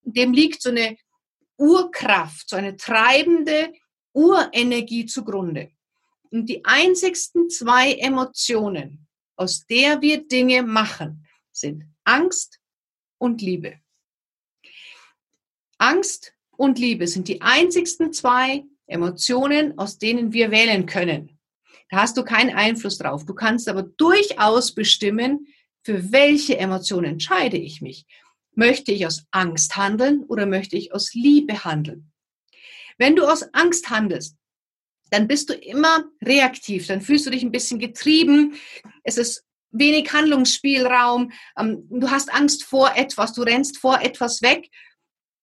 Dem 0.03 0.31
liegt 0.31 0.61
so 0.61 0.69
eine 0.69 0.97
Urkraft, 1.57 2.49
so 2.49 2.55
eine 2.55 2.77
treibende 2.77 3.73
Urenergie 4.13 5.05
zugrunde. 5.05 5.71
Und 6.31 6.47
die 6.47 6.63
einzigsten 6.65 7.49
zwei 7.49 7.93
Emotionen, 7.93 9.07
aus 9.35 9.65
der 9.65 10.01
wir 10.01 10.27
Dinge 10.27 10.63
machen, 10.63 11.25
sind 11.51 11.83
Angst 12.03 12.59
und 13.17 13.41
Liebe. 13.41 13.79
Angst 15.77 16.33
und 16.51 16.79
Liebe 16.79 17.07
sind 17.07 17.27
die 17.27 17.41
einzigsten 17.41 18.13
zwei 18.13 18.65
Emotionen, 18.87 19.77
aus 19.77 19.97
denen 19.97 20.33
wir 20.33 20.49
wählen 20.51 20.85
können. 20.85 21.36
Da 21.89 22.01
hast 22.01 22.17
du 22.17 22.23
keinen 22.23 22.55
Einfluss 22.55 22.97
drauf. 22.97 23.25
Du 23.25 23.33
kannst 23.33 23.69
aber 23.69 23.83
durchaus 23.83 24.73
bestimmen, 24.73 25.47
für 25.83 26.11
welche 26.11 26.57
Emotion 26.57 27.05
entscheide 27.05 27.57
ich 27.57 27.81
mich. 27.81 28.05
Möchte 28.53 28.91
ich 28.91 29.05
aus 29.05 29.25
Angst 29.31 29.77
handeln 29.77 30.23
oder 30.23 30.45
möchte 30.45 30.75
ich 30.75 30.93
aus 30.93 31.13
Liebe 31.13 31.63
handeln? 31.63 32.11
Wenn 32.97 33.15
du 33.15 33.25
aus 33.25 33.53
Angst 33.53 33.89
handelst, 33.89 34.35
dann 35.11 35.27
bist 35.27 35.49
du 35.49 35.53
immer 35.53 36.03
reaktiv, 36.21 36.87
dann 36.87 37.01
fühlst 37.01 37.25
du 37.25 37.29
dich 37.29 37.43
ein 37.43 37.51
bisschen 37.51 37.79
getrieben, 37.79 38.55
es 39.03 39.17
ist 39.17 39.45
wenig 39.71 40.11
Handlungsspielraum, 40.11 41.31
ähm, 41.57 41.87
du 41.89 42.09
hast 42.09 42.33
Angst 42.33 42.63
vor 42.63 42.95
etwas, 42.95 43.33
du 43.33 43.43
rennst 43.43 43.77
vor 43.77 44.01
etwas 44.01 44.41
weg. 44.41 44.69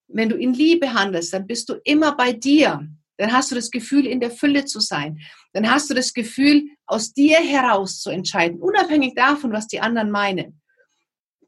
Wenn 0.09 0.29
du 0.29 0.37
in 0.37 0.53
Liebe 0.53 0.93
handelst, 0.93 1.33
dann 1.33 1.47
bist 1.47 1.69
du 1.69 1.81
immer 1.85 2.17
bei 2.17 2.33
dir 2.33 2.87
dann 3.17 3.33
hast 3.33 3.51
du 3.51 3.55
das 3.55 3.71
Gefühl, 3.71 4.07
in 4.07 4.21
der 4.21 4.31
Fülle 4.31 4.65
zu 4.65 4.81
sein. 4.81 5.21
Dann 5.53 5.71
hast 5.71 5.89
du 5.89 5.95
das 5.95 6.13
Gefühl, 6.13 6.69
aus 6.87 7.13
dir 7.13 7.39
heraus 7.39 8.01
zu 8.01 8.11
entscheiden, 8.11 8.61
unabhängig 8.61 9.15
davon, 9.15 9.53
was 9.53 9.67
die 9.67 9.81
anderen 9.81 10.11
meinen. 10.11 10.61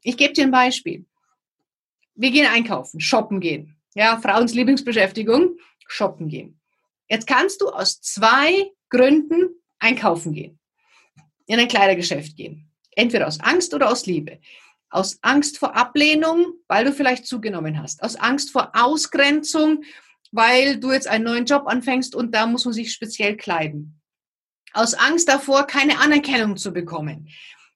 Ich 0.01 0.17
gebe 0.17 0.33
dir 0.33 0.43
ein 0.43 0.51
Beispiel. 0.51 1.05
Wir 2.15 2.31
gehen 2.31 2.47
einkaufen, 2.47 2.99
shoppen 2.99 3.39
gehen. 3.39 3.75
Ja, 3.93 4.19
Frauens 4.19 4.53
Lieblingsbeschäftigung, 4.53 5.57
shoppen 5.87 6.29
gehen. 6.29 6.59
Jetzt 7.09 7.27
kannst 7.27 7.61
du 7.61 7.69
aus 7.69 8.01
zwei 8.01 8.71
Gründen 8.89 9.49
einkaufen 9.79 10.33
gehen. 10.33 10.59
In 11.45 11.59
ein 11.59 11.67
Kleidergeschäft 11.67 12.35
gehen. 12.35 12.71
Entweder 12.95 13.27
aus 13.27 13.39
Angst 13.39 13.73
oder 13.73 13.91
aus 13.91 14.05
Liebe. 14.05 14.39
Aus 14.89 15.19
Angst 15.21 15.57
vor 15.57 15.75
Ablehnung, 15.75 16.53
weil 16.67 16.85
du 16.85 16.93
vielleicht 16.93 17.25
zugenommen 17.25 17.81
hast. 17.81 18.01
Aus 18.03 18.15
Angst 18.15 18.51
vor 18.51 18.71
Ausgrenzung, 18.73 19.83
weil 20.31 20.77
du 20.79 20.91
jetzt 20.91 21.07
einen 21.07 21.25
neuen 21.25 21.45
Job 21.45 21.67
anfängst 21.67 22.15
und 22.15 22.33
da 22.33 22.45
muss 22.45 22.65
man 22.65 22.73
sich 22.73 22.93
speziell 22.93 23.37
kleiden. 23.37 24.01
Aus 24.73 24.93
Angst 24.93 25.27
davor, 25.27 25.65
keine 25.65 25.99
Anerkennung 25.99 26.57
zu 26.57 26.71
bekommen. 26.71 27.29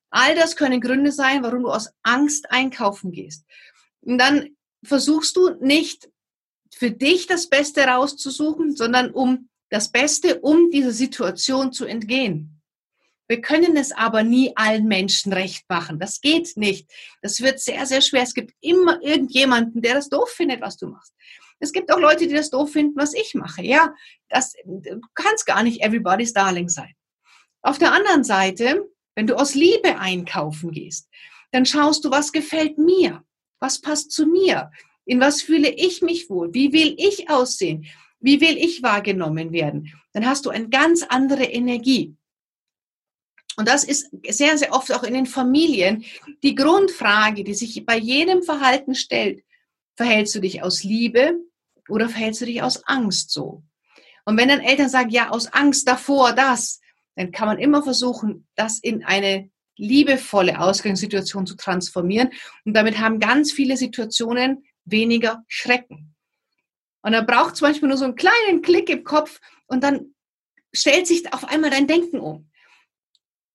All 0.09 0.35
das 0.35 0.55
können 0.55 0.81
Gründe 0.81 1.11
sein, 1.11 1.41
warum 1.41 1.63
du 1.63 1.69
aus 1.69 1.89
Angst 2.03 2.51
einkaufen 2.51 3.11
gehst. 3.11 3.45
Und 4.01 4.17
dann 4.17 4.49
versuchst 4.83 5.35
du 5.35 5.51
nicht 5.61 6.09
für 6.73 6.91
dich 6.91 7.27
das 7.27 7.47
Beste 7.47 7.83
rauszusuchen, 7.83 8.75
sondern 8.75 9.11
um 9.11 9.49
das 9.69 9.91
Beste, 9.91 10.41
um 10.41 10.69
dieser 10.69 10.91
Situation 10.91 11.71
zu 11.71 11.85
entgehen. 11.85 12.61
Wir 13.27 13.39
können 13.39 13.77
es 13.77 13.93
aber 13.93 14.23
nie 14.23 14.51
allen 14.57 14.87
Menschen 14.87 15.31
recht 15.31 15.63
machen. 15.69 15.99
Das 15.99 16.19
geht 16.19 16.57
nicht. 16.57 16.91
Das 17.21 17.39
wird 17.39 17.61
sehr, 17.61 17.85
sehr 17.85 18.01
schwer. 18.01 18.23
Es 18.23 18.33
gibt 18.33 18.53
immer 18.59 19.01
irgendjemanden, 19.01 19.81
der 19.81 19.93
das 19.93 20.09
doof 20.09 20.29
findet, 20.29 20.59
was 20.59 20.75
du 20.75 20.87
machst. 20.87 21.13
Es 21.61 21.71
gibt 21.71 21.91
auch 21.93 21.99
Leute, 21.99 22.27
die 22.27 22.33
das 22.33 22.49
doof 22.49 22.71
finden, 22.71 22.95
was 22.97 23.13
ich 23.13 23.35
mache. 23.35 23.63
Ja, 23.63 23.93
das 24.29 24.53
du 24.65 24.99
kannst 25.13 25.45
gar 25.45 25.63
nicht 25.63 25.81
everybody's 25.81 26.33
darling 26.33 26.69
sein. 26.69 26.93
Auf 27.61 27.77
der 27.77 27.93
anderen 27.93 28.23
Seite, 28.23 28.89
wenn 29.15 29.27
du 29.27 29.35
aus 29.35 29.53
Liebe 29.53 29.97
einkaufen 29.99 30.71
gehst, 30.71 31.07
dann 31.51 31.65
schaust 31.65 32.03
du, 32.03 32.11
was 32.11 32.31
gefällt 32.31 32.77
mir? 32.77 33.23
Was 33.59 33.79
passt 33.79 34.11
zu 34.11 34.25
mir? 34.25 34.71
In 35.05 35.19
was 35.19 35.41
fühle 35.41 35.69
ich 35.69 36.01
mich 36.01 36.29
wohl? 36.29 36.53
Wie 36.53 36.73
will 36.73 36.95
ich 36.97 37.29
aussehen? 37.29 37.85
Wie 38.19 38.41
will 38.41 38.57
ich 38.57 38.81
wahrgenommen 38.81 39.51
werden? 39.51 39.93
Dann 40.13 40.25
hast 40.25 40.45
du 40.45 40.49
eine 40.49 40.69
ganz 40.69 41.03
andere 41.03 41.43
Energie. 41.43 42.15
Und 43.57 43.67
das 43.67 43.83
ist 43.83 44.09
sehr, 44.27 44.57
sehr 44.57 44.73
oft 44.73 44.91
auch 44.93 45.03
in 45.03 45.13
den 45.13 45.25
Familien 45.25 46.05
die 46.41 46.55
Grundfrage, 46.55 47.43
die 47.43 47.53
sich 47.53 47.85
bei 47.85 47.97
jedem 47.97 48.43
Verhalten 48.43 48.95
stellt. 48.95 49.43
Verhältst 49.95 50.33
du 50.33 50.39
dich 50.39 50.63
aus 50.63 50.83
Liebe 50.83 51.35
oder 51.91 52.09
verhältst 52.09 52.41
du 52.41 52.45
dich 52.45 52.61
aus 52.61 52.83
Angst 52.87 53.31
so? 53.31 53.63
Und 54.25 54.37
wenn 54.37 54.49
dann 54.49 54.61
Eltern 54.61 54.89
sagen, 54.89 55.09
ja, 55.09 55.29
aus 55.29 55.47
Angst 55.47 55.87
davor 55.87 56.33
das, 56.33 56.79
dann 57.15 57.31
kann 57.31 57.47
man 57.47 57.59
immer 57.59 57.83
versuchen, 57.83 58.47
das 58.55 58.79
in 58.79 59.03
eine 59.03 59.49
liebevolle 59.77 60.59
Ausgangssituation 60.59 61.45
zu 61.45 61.55
transformieren. 61.55 62.31
Und 62.65 62.73
damit 62.73 62.99
haben 62.99 63.19
ganz 63.19 63.51
viele 63.51 63.77
Situationen 63.77 64.63
weniger 64.85 65.43
Schrecken. 65.47 66.15
Und 67.01 67.13
er 67.13 67.23
braucht 67.23 67.55
zum 67.55 67.67
Beispiel 67.67 67.89
nur 67.89 67.97
so 67.97 68.05
einen 68.05 68.15
kleinen 68.15 68.61
Klick 68.61 68.89
im 68.89 69.03
Kopf 69.03 69.39
und 69.67 69.83
dann 69.83 70.13
stellt 70.71 71.07
sich 71.07 71.33
auf 71.33 71.45
einmal 71.45 71.71
dein 71.71 71.87
Denken 71.87 72.19
um. 72.19 72.49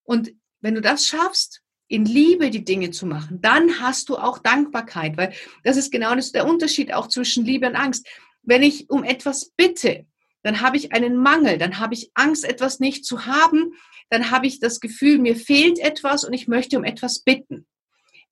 Und 0.03 0.33
wenn 0.61 0.75
du 0.75 0.81
das 0.81 1.07
schaffst, 1.07 1.63
in 1.89 2.05
Liebe 2.05 2.51
die 2.51 2.65
Dinge 2.65 2.91
zu 2.91 3.07
machen, 3.07 3.41
dann 3.41 3.81
hast 3.81 4.09
du 4.09 4.17
auch 4.17 4.39
Dankbarkeit, 4.39 5.17
weil 5.17 5.33
das 5.63 5.77
ist 5.77 5.93
genau 5.93 6.15
das, 6.15 6.33
der 6.33 6.47
Unterschied 6.47 6.93
auch 6.93 7.07
zwischen 7.07 7.45
Liebe 7.45 7.69
und 7.69 7.77
Angst. 7.77 8.09
Wenn 8.47 8.63
ich 8.63 8.89
um 8.89 9.05
etwas 9.05 9.51
bitte, 9.57 10.07
dann 10.43 10.61
habe 10.61 10.77
ich 10.77 10.93
einen 10.93 11.17
Mangel, 11.17 11.59
dann 11.59 11.79
habe 11.79 11.95
ich 11.95 12.11
Angst, 12.15 12.45
etwas 12.45 12.81
nicht 12.81 13.05
zu 13.05 13.27
haben, 13.27 13.75
dann 14.09 14.31
habe 14.31 14.47
ich 14.47 14.61
das 14.61 14.81
Gefühl, 14.81 15.19
mir 15.19 15.37
fehlt 15.37 15.79
etwas 15.81 16.25
und 16.25 16.33
ich 16.33 16.47
möchte 16.47 16.79
um 16.79 16.85
etwas 16.85 17.21
bitten. 17.21 17.67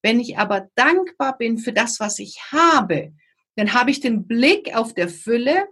Wenn 0.01 0.21
ich 0.21 0.39
aber 0.39 0.69
dankbar 0.77 1.37
bin 1.37 1.59
für 1.59 1.73
das, 1.73 1.99
was 1.99 2.19
ich 2.19 2.39
habe, 2.53 3.13
dann 3.57 3.73
habe 3.73 3.91
ich 3.91 4.01
den 4.01 4.27
Blick 4.27 4.77
auf 4.77 4.95
der 4.95 5.09
Fülle, 5.09 5.67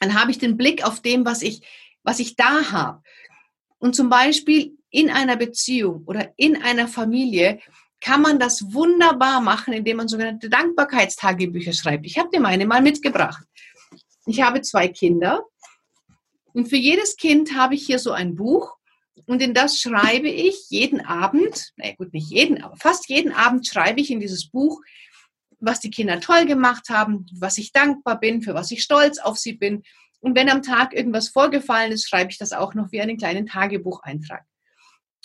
dann 0.00 0.20
habe 0.20 0.30
ich 0.30 0.38
den 0.38 0.56
Blick 0.56 0.86
auf 0.86 1.00
dem, 1.00 1.24
was 1.24 1.42
ich, 1.42 1.62
was 2.02 2.18
ich 2.18 2.36
da 2.36 2.70
habe. 2.70 3.02
Und 3.78 3.96
zum 3.96 4.10
Beispiel 4.10 4.76
in 4.90 5.10
einer 5.10 5.36
Beziehung 5.36 6.04
oder 6.04 6.32
in 6.36 6.60
einer 6.60 6.86
Familie 6.86 7.60
kann 8.02 8.20
man 8.20 8.38
das 8.38 8.72
wunderbar 8.72 9.40
machen, 9.40 9.72
indem 9.72 9.98
man 9.98 10.08
sogenannte 10.08 10.50
Dankbarkeitstagebücher 10.50 11.72
schreibt. 11.72 12.04
Ich 12.04 12.18
habe 12.18 12.30
dir 12.30 12.40
meine 12.40 12.66
mal 12.66 12.82
mitgebracht. 12.82 13.44
Ich 14.26 14.42
habe 14.42 14.60
zwei 14.60 14.88
Kinder 14.88 15.44
und 16.52 16.68
für 16.68 16.76
jedes 16.76 17.16
Kind 17.16 17.56
habe 17.56 17.74
ich 17.74 17.86
hier 17.86 17.98
so 17.98 18.10
ein 18.10 18.34
Buch 18.34 18.76
und 19.26 19.40
in 19.40 19.54
das 19.54 19.78
schreibe 19.78 20.28
ich 20.28 20.66
jeden 20.68 21.00
Abend, 21.00 21.72
na 21.76 21.92
gut, 21.92 22.12
nicht 22.12 22.30
jeden, 22.30 22.62
aber 22.62 22.76
fast 22.76 23.08
jeden 23.08 23.32
Abend 23.32 23.66
schreibe 23.66 24.00
ich 24.00 24.10
in 24.10 24.20
dieses 24.20 24.50
Buch, 24.50 24.80
was 25.60 25.80
die 25.80 25.90
Kinder 25.90 26.20
toll 26.20 26.44
gemacht 26.44 26.88
haben, 26.88 27.26
was 27.38 27.56
ich 27.56 27.72
dankbar 27.72 28.18
bin, 28.18 28.42
für 28.42 28.54
was 28.54 28.70
ich 28.72 28.82
stolz 28.82 29.18
auf 29.18 29.38
sie 29.38 29.52
bin. 29.52 29.82
Und 30.20 30.36
wenn 30.36 30.48
am 30.48 30.62
Tag 30.62 30.92
irgendwas 30.92 31.28
vorgefallen 31.28 31.92
ist, 31.92 32.08
schreibe 32.08 32.32
ich 32.32 32.38
das 32.38 32.52
auch 32.52 32.74
noch 32.74 32.90
wie 32.90 33.00
einen 33.00 33.16
kleinen 33.16 33.46
Tagebucheintrag. 33.46 34.44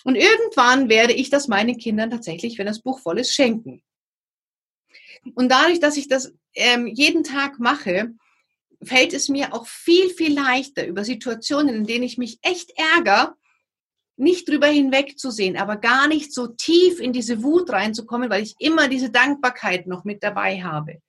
Und 0.04 0.16
irgendwann 0.16 0.89
werde 0.89 1.13
ich 1.13 1.30
das 1.30 1.48
meinen 1.48 1.77
Kindern 1.77 2.12
tatsächlich, 2.12 2.58
wenn 2.58 2.68
das 2.68 2.82
Buch 2.82 3.00
voll 3.00 3.20
ist, 3.20 3.34
schenken. 3.34 3.84
Und 5.36 5.50
dadurch, 5.50 5.80
dass 5.80 5.98
ich 5.98 6.08
das 6.08 6.34
ähm, 6.54 6.88
jeden 6.88 7.24
Tag 7.24 7.60
mache, 7.60 8.13
fällt 8.84 9.13
es 9.13 9.27
mir 9.27 9.54
auch 9.54 9.68
viel, 9.68 10.10
viel 10.10 10.34
leichter, 10.34 10.86
über 10.86 11.04
Situationen, 11.04 11.75
in 11.75 11.86
denen 11.86 12.04
ich 12.04 12.18
mich 12.18 12.39
echt 12.42 12.72
ärgere, 12.96 13.36
nicht 14.18 14.50
drüber 14.50 14.68
hinwegzusehen, 14.68 15.58
aber 15.58 15.77
gar 15.77 16.08
nicht 16.08 16.34
so 16.34 16.48
tief 16.48 17.00
in 17.00 17.13
diese 17.13 17.44
Wut 17.44 17.70
reinzukommen, 17.70 18.30
weil 18.30 18.44
ich 18.44 18.56
immer 18.60 18.88
diese 18.88 19.12
Dankbarkeit 19.12 19.88
noch 19.88 20.06
mit 20.06 20.24
dabei 20.24 20.63
habe. 20.63 21.01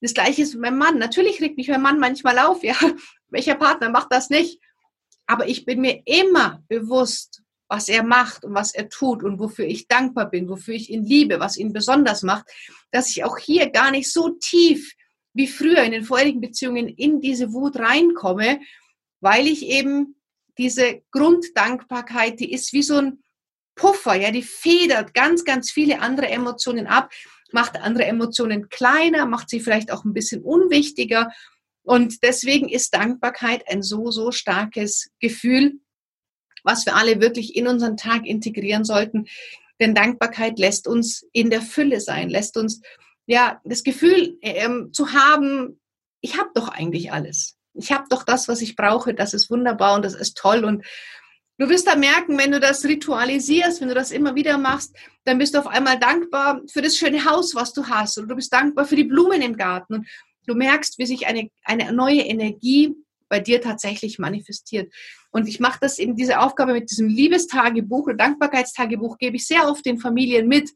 Das 0.00 0.14
gleiche 0.14 0.42
ist 0.42 0.54
mit 0.54 0.62
meinem 0.62 0.78
Mann. 0.78 0.98
Natürlich 0.98 1.40
regt 1.40 1.56
mich 1.56 1.68
mein 1.68 1.82
Mann 1.82 2.00
manchmal 2.00 2.38
auf, 2.38 2.64
ja. 2.64 2.74
Welcher 3.28 3.54
Partner 3.54 3.88
macht 3.88 4.08
das 4.10 4.30
nicht? 4.30 4.60
Aber 5.26 5.46
ich 5.48 5.64
bin 5.64 5.80
mir 5.80 6.02
immer 6.06 6.62
bewusst, 6.68 7.41
was 7.72 7.88
er 7.88 8.02
macht 8.02 8.44
und 8.44 8.52
was 8.52 8.74
er 8.74 8.90
tut 8.90 9.22
und 9.22 9.38
wofür 9.38 9.64
ich 9.64 9.88
dankbar 9.88 10.28
bin, 10.28 10.46
wofür 10.46 10.74
ich 10.74 10.90
ihn 10.90 11.06
liebe, 11.06 11.40
was 11.40 11.56
ihn 11.56 11.72
besonders 11.72 12.22
macht, 12.22 12.44
dass 12.90 13.08
ich 13.08 13.24
auch 13.24 13.38
hier 13.38 13.70
gar 13.70 13.90
nicht 13.90 14.12
so 14.12 14.28
tief 14.28 14.92
wie 15.32 15.48
früher 15.48 15.82
in 15.82 15.92
den 15.92 16.04
vorherigen 16.04 16.42
Beziehungen 16.42 16.86
in 16.86 17.22
diese 17.22 17.54
Wut 17.54 17.78
reinkomme, 17.78 18.60
weil 19.20 19.46
ich 19.46 19.64
eben 19.64 20.16
diese 20.58 21.00
Grunddankbarkeit, 21.12 22.40
die 22.40 22.52
ist 22.52 22.74
wie 22.74 22.82
so 22.82 22.96
ein 22.98 23.22
Puffer, 23.74 24.16
ja, 24.16 24.30
die 24.30 24.42
federt 24.42 25.14
ganz, 25.14 25.42
ganz 25.42 25.70
viele 25.70 26.00
andere 26.00 26.28
Emotionen 26.28 26.86
ab, 26.86 27.10
macht 27.52 27.80
andere 27.80 28.04
Emotionen 28.04 28.68
kleiner, 28.68 29.24
macht 29.24 29.48
sie 29.48 29.60
vielleicht 29.60 29.90
auch 29.90 30.04
ein 30.04 30.12
bisschen 30.12 30.42
unwichtiger. 30.42 31.32
Und 31.84 32.22
deswegen 32.22 32.68
ist 32.68 32.92
Dankbarkeit 32.92 33.64
ein 33.66 33.82
so, 33.82 34.10
so 34.10 34.30
starkes 34.30 35.08
Gefühl, 35.20 35.80
was 36.62 36.86
wir 36.86 36.96
alle 36.96 37.20
wirklich 37.20 37.56
in 37.56 37.66
unseren 37.66 37.96
Tag 37.96 38.26
integrieren 38.26 38.84
sollten. 38.84 39.26
Denn 39.80 39.94
Dankbarkeit 39.94 40.58
lässt 40.58 40.86
uns 40.86 41.26
in 41.32 41.50
der 41.50 41.62
Fülle 41.62 42.00
sein, 42.00 42.28
lässt 42.28 42.56
uns 42.56 42.80
ja 43.26 43.60
das 43.64 43.82
Gefühl 43.82 44.38
ähm, 44.42 44.90
zu 44.92 45.12
haben, 45.12 45.80
ich 46.20 46.38
habe 46.38 46.50
doch 46.54 46.68
eigentlich 46.68 47.12
alles. 47.12 47.56
Ich 47.74 47.92
habe 47.92 48.04
doch 48.08 48.22
das, 48.22 48.48
was 48.48 48.62
ich 48.62 48.76
brauche. 48.76 49.14
Das 49.14 49.34
ist 49.34 49.50
wunderbar 49.50 49.96
und 49.96 50.04
das 50.04 50.14
ist 50.14 50.36
toll. 50.36 50.64
Und 50.64 50.84
du 51.58 51.68
wirst 51.68 51.86
da 51.86 51.96
merken, 51.96 52.38
wenn 52.38 52.52
du 52.52 52.60
das 52.60 52.84
ritualisierst, 52.84 53.80
wenn 53.80 53.88
du 53.88 53.94
das 53.94 54.10
immer 54.10 54.34
wieder 54.34 54.58
machst, 54.58 54.94
dann 55.24 55.38
bist 55.38 55.54
du 55.54 55.58
auf 55.58 55.66
einmal 55.66 55.98
dankbar 55.98 56.60
für 56.70 56.82
das 56.82 56.96
schöne 56.96 57.24
Haus, 57.24 57.54
was 57.54 57.72
du 57.72 57.88
hast. 57.88 58.18
Und 58.18 58.28
du 58.28 58.36
bist 58.36 58.52
dankbar 58.52 58.84
für 58.84 58.96
die 58.96 59.04
Blumen 59.04 59.42
im 59.42 59.56
Garten. 59.56 59.94
Und 59.94 60.06
du 60.46 60.54
merkst, 60.54 60.98
wie 60.98 61.06
sich 61.06 61.26
eine, 61.26 61.50
eine 61.64 61.92
neue 61.92 62.22
Energie 62.22 62.94
bei 63.28 63.40
dir 63.40 63.60
tatsächlich 63.60 64.18
manifestiert. 64.18 64.92
Und 65.32 65.48
ich 65.48 65.60
mache 65.60 65.78
das 65.80 65.98
eben, 65.98 66.14
diese 66.14 66.40
Aufgabe 66.40 66.74
mit 66.74 66.90
diesem 66.90 67.08
Liebestagebuch 67.08 68.04
oder 68.04 68.16
Dankbarkeitstagebuch, 68.16 69.18
gebe 69.18 69.36
ich 69.36 69.46
sehr 69.46 69.66
oft 69.66 69.84
den 69.84 69.98
Familien 69.98 70.46
mit, 70.46 70.70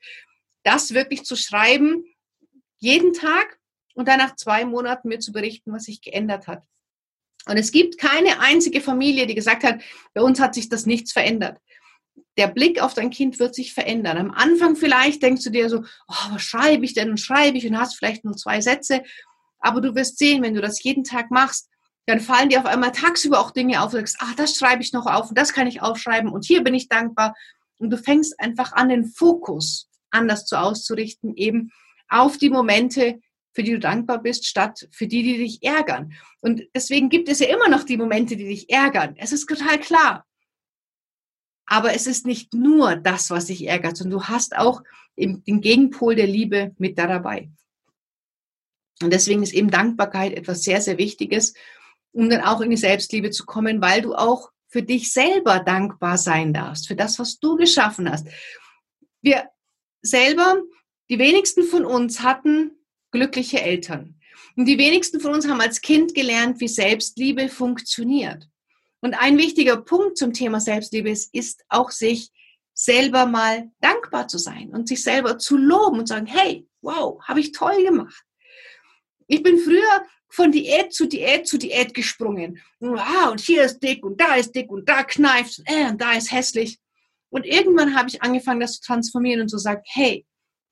das 0.65 0.95
wirklich 0.95 1.25
zu 1.25 1.37
schreiben, 1.37 2.05
jeden 2.79 3.13
Tag 3.13 3.59
und 3.95 4.09
dann 4.09 4.19
nach 4.19 4.35
zwei 4.35 4.65
Monaten 4.65 5.09
mir 5.09 5.21
zu 5.21 5.33
berichten, 5.33 5.73
was 5.73 5.85
sich 5.85 6.01
geändert 6.01 6.47
hat. 6.47 6.65
Und 7.49 7.59
es 7.59 7.71
gibt 7.71 7.99
keine 7.99 8.41
einzige 8.41 8.81
Familie, 8.81 9.27
die 9.27 9.35
gesagt 9.35 9.63
hat, 9.63 9.81
bei 10.15 10.23
uns 10.23 10.41
hat 10.41 10.55
sich 10.55 10.69
das 10.69 10.87
nichts 10.87 11.13
verändert. 11.13 11.61
Der 12.37 12.49
Blick 12.49 12.83
auf 12.83 12.95
dein 12.95 13.11
Kind 13.11 13.39
wird 13.39 13.55
sich 13.55 13.73
verändern. 13.73 14.19
Am 14.19 14.31
Anfang 14.31 14.75
vielleicht 14.75 15.23
denkst 15.23 15.45
du 15.45 15.51
dir 15.51 15.69
so, 15.69 15.85
oh, 16.09 16.31
was 16.31 16.43
schreibe 16.43 16.85
ich 16.85 16.95
denn 16.95 17.11
und 17.11 17.21
schreibe 17.21 17.57
ich 17.57 17.67
und 17.67 17.79
hast 17.79 17.97
vielleicht 17.97 18.25
nur 18.25 18.37
zwei 18.37 18.61
Sätze. 18.61 19.03
Aber 19.61 19.81
du 19.81 19.95
wirst 19.95 20.19
sehen, 20.19 20.43
wenn 20.43 20.55
du 20.55 20.61
das 20.61 20.83
jeden 20.83 21.05
Tag 21.05 21.31
machst, 21.31 21.69
dann 22.07 22.21
fallen 22.21 22.49
dir 22.49 22.61
auf 22.61 22.67
einmal 22.67 22.93
tagsüber 22.93 23.41
auch 23.41 23.51
Dinge 23.51 23.83
auf. 23.83 23.91
Du 23.91 23.99
sagst, 23.99 24.17
ah, 24.21 24.33
das 24.37 24.55
schreibe 24.55 24.83
ich 24.83 24.93
noch 24.93 25.07
auf 25.07 25.29
und 25.29 25.37
das 25.37 25.53
kann 25.53 25.67
ich 25.67 25.83
aufschreiben 25.83 26.31
und 26.31 26.45
hier 26.45 26.63
bin 26.63 26.75
ich 26.75 26.89
dankbar. 26.89 27.35
Und 27.79 27.91
du 27.91 27.99
fängst 27.99 28.39
einfach 28.41 28.73
an, 28.73 28.89
den 28.89 29.05
Fokus 29.05 29.91
anders 30.11 30.47
zu 30.47 30.59
auszurichten, 30.59 31.37
eben 31.37 31.73
auf 32.09 32.39
die 32.39 32.49
Momente, 32.49 33.21
für 33.53 33.63
die 33.63 33.73
du 33.73 33.81
dankbar 33.81 34.23
bist, 34.23 34.47
statt 34.47 34.89
für 34.93 35.09
die, 35.09 35.23
die 35.23 35.39
dich 35.39 35.63
ärgern. 35.63 36.13
Und 36.41 36.63
deswegen 36.75 37.09
gibt 37.09 37.29
es 37.29 37.41
ja 37.41 37.49
immer 37.49 37.69
noch 37.69 37.85
die 37.85 37.97
Momente, 37.97 38.37
die 38.37 38.47
dich 38.47 38.71
ärgern. 38.71 39.15
Es 39.17 39.33
ist 39.33 39.47
total 39.47 39.81
klar. 39.81 40.25
Aber 41.67 41.93
es 41.95 42.07
ist 42.07 42.27
nicht 42.27 42.55
nur 42.55 42.95
das, 42.95 43.31
was 43.31 43.47
dich 43.47 43.67
ärgert, 43.67 43.97
sondern 43.97 44.21
du 44.21 44.25
hast 44.27 44.57
auch 44.57 44.83
den 45.17 45.43
Gegenpol 45.61 46.15
der 46.15 46.29
Liebe 46.29 46.75
mit 46.79 46.99
da 46.99 47.09
dabei. 47.09 47.51
Und 49.03 49.13
deswegen 49.13 49.43
ist 49.43 49.53
eben 49.53 49.71
Dankbarkeit 49.71 50.33
etwas 50.33 50.63
sehr, 50.63 50.81
sehr 50.81 50.99
Wichtiges 50.99 51.55
um 52.17 52.31
dann 52.31 52.41
auch 52.41 52.63
in 52.63 52.71
die 52.71 52.79
Selbstliebe 52.79 53.31
zu 53.31 53.45
kommen, 53.45 53.83
weil 53.83 54.01
du 54.01 54.15
auch 54.15 54.51
für 54.69 54.83
dich 54.83 55.13
selber 55.13 55.61
dankbar 55.61 56.17
sein 56.17 56.55
darfst, 56.55 56.89
für 56.89 56.97
das, 56.97 57.19
was 57.19 57.39
du 57.39 57.57
geschaffen 57.57 58.11
hast. 58.11 58.27
Wir 59.21 59.49
selber, 60.01 60.63
die 61.11 61.19
wenigsten 61.19 61.65
von 61.65 61.85
uns 61.85 62.23
hatten 62.23 62.71
glückliche 63.11 63.61
Eltern. 63.61 64.19
Und 64.57 64.65
die 64.65 64.79
wenigsten 64.79 65.21
von 65.21 65.35
uns 65.35 65.47
haben 65.47 65.61
als 65.61 65.83
Kind 65.83 66.15
gelernt, 66.15 66.59
wie 66.61 66.69
Selbstliebe 66.69 67.51
funktioniert. 67.51 68.49
Und 69.01 69.13
ein 69.15 69.37
wichtiger 69.37 69.77
Punkt 69.77 70.17
zum 70.17 70.33
Thema 70.33 70.59
Selbstliebe 70.59 71.11
ist, 71.11 71.35
ist 71.35 71.65
auch 71.69 71.91
sich 71.91 72.31
selber 72.73 73.27
mal 73.27 73.71
dankbar 73.81 74.27
zu 74.27 74.39
sein 74.39 74.71
und 74.71 74.89
sich 74.89 75.03
selber 75.03 75.39
zu 75.39 75.59
loben 75.59 75.99
und 75.99 76.09
sagen, 76.09 76.27
hey, 76.27 76.67
wow, 76.81 77.23
habe 77.25 77.41
ich 77.41 77.53
toll 77.53 77.85
gemacht. 77.85 78.25
Ich 79.26 79.42
bin 79.42 79.59
früher 79.59 80.04
von 80.28 80.52
Diät 80.52 80.92
zu 80.92 81.06
Diät 81.06 81.47
zu 81.47 81.59
Diät 81.59 81.95
gesprungen. 81.95 82.61
Ah, 82.80 83.30
und 83.30 83.40
hier 83.40 83.64
ist 83.64 83.80
dick 83.80 84.04
und 84.04 84.21
da 84.21 84.37
ist 84.37 84.52
dick 84.54 84.71
und 84.71 84.88
da 84.88 85.02
kneift 85.02 85.62
äh, 85.66 85.88
und 85.88 86.00
da 86.00 86.12
ist 86.12 86.33
hässlich. 86.33 86.78
Und 87.30 87.47
irgendwann 87.47 87.97
habe 87.97 88.09
ich 88.09 88.23
angefangen, 88.23 88.61
das 88.61 88.75
zu 88.75 88.83
transformieren 88.83 89.42
und 89.42 89.49
zu 89.49 89.59
sagen, 89.59 89.83
hey, 89.87 90.25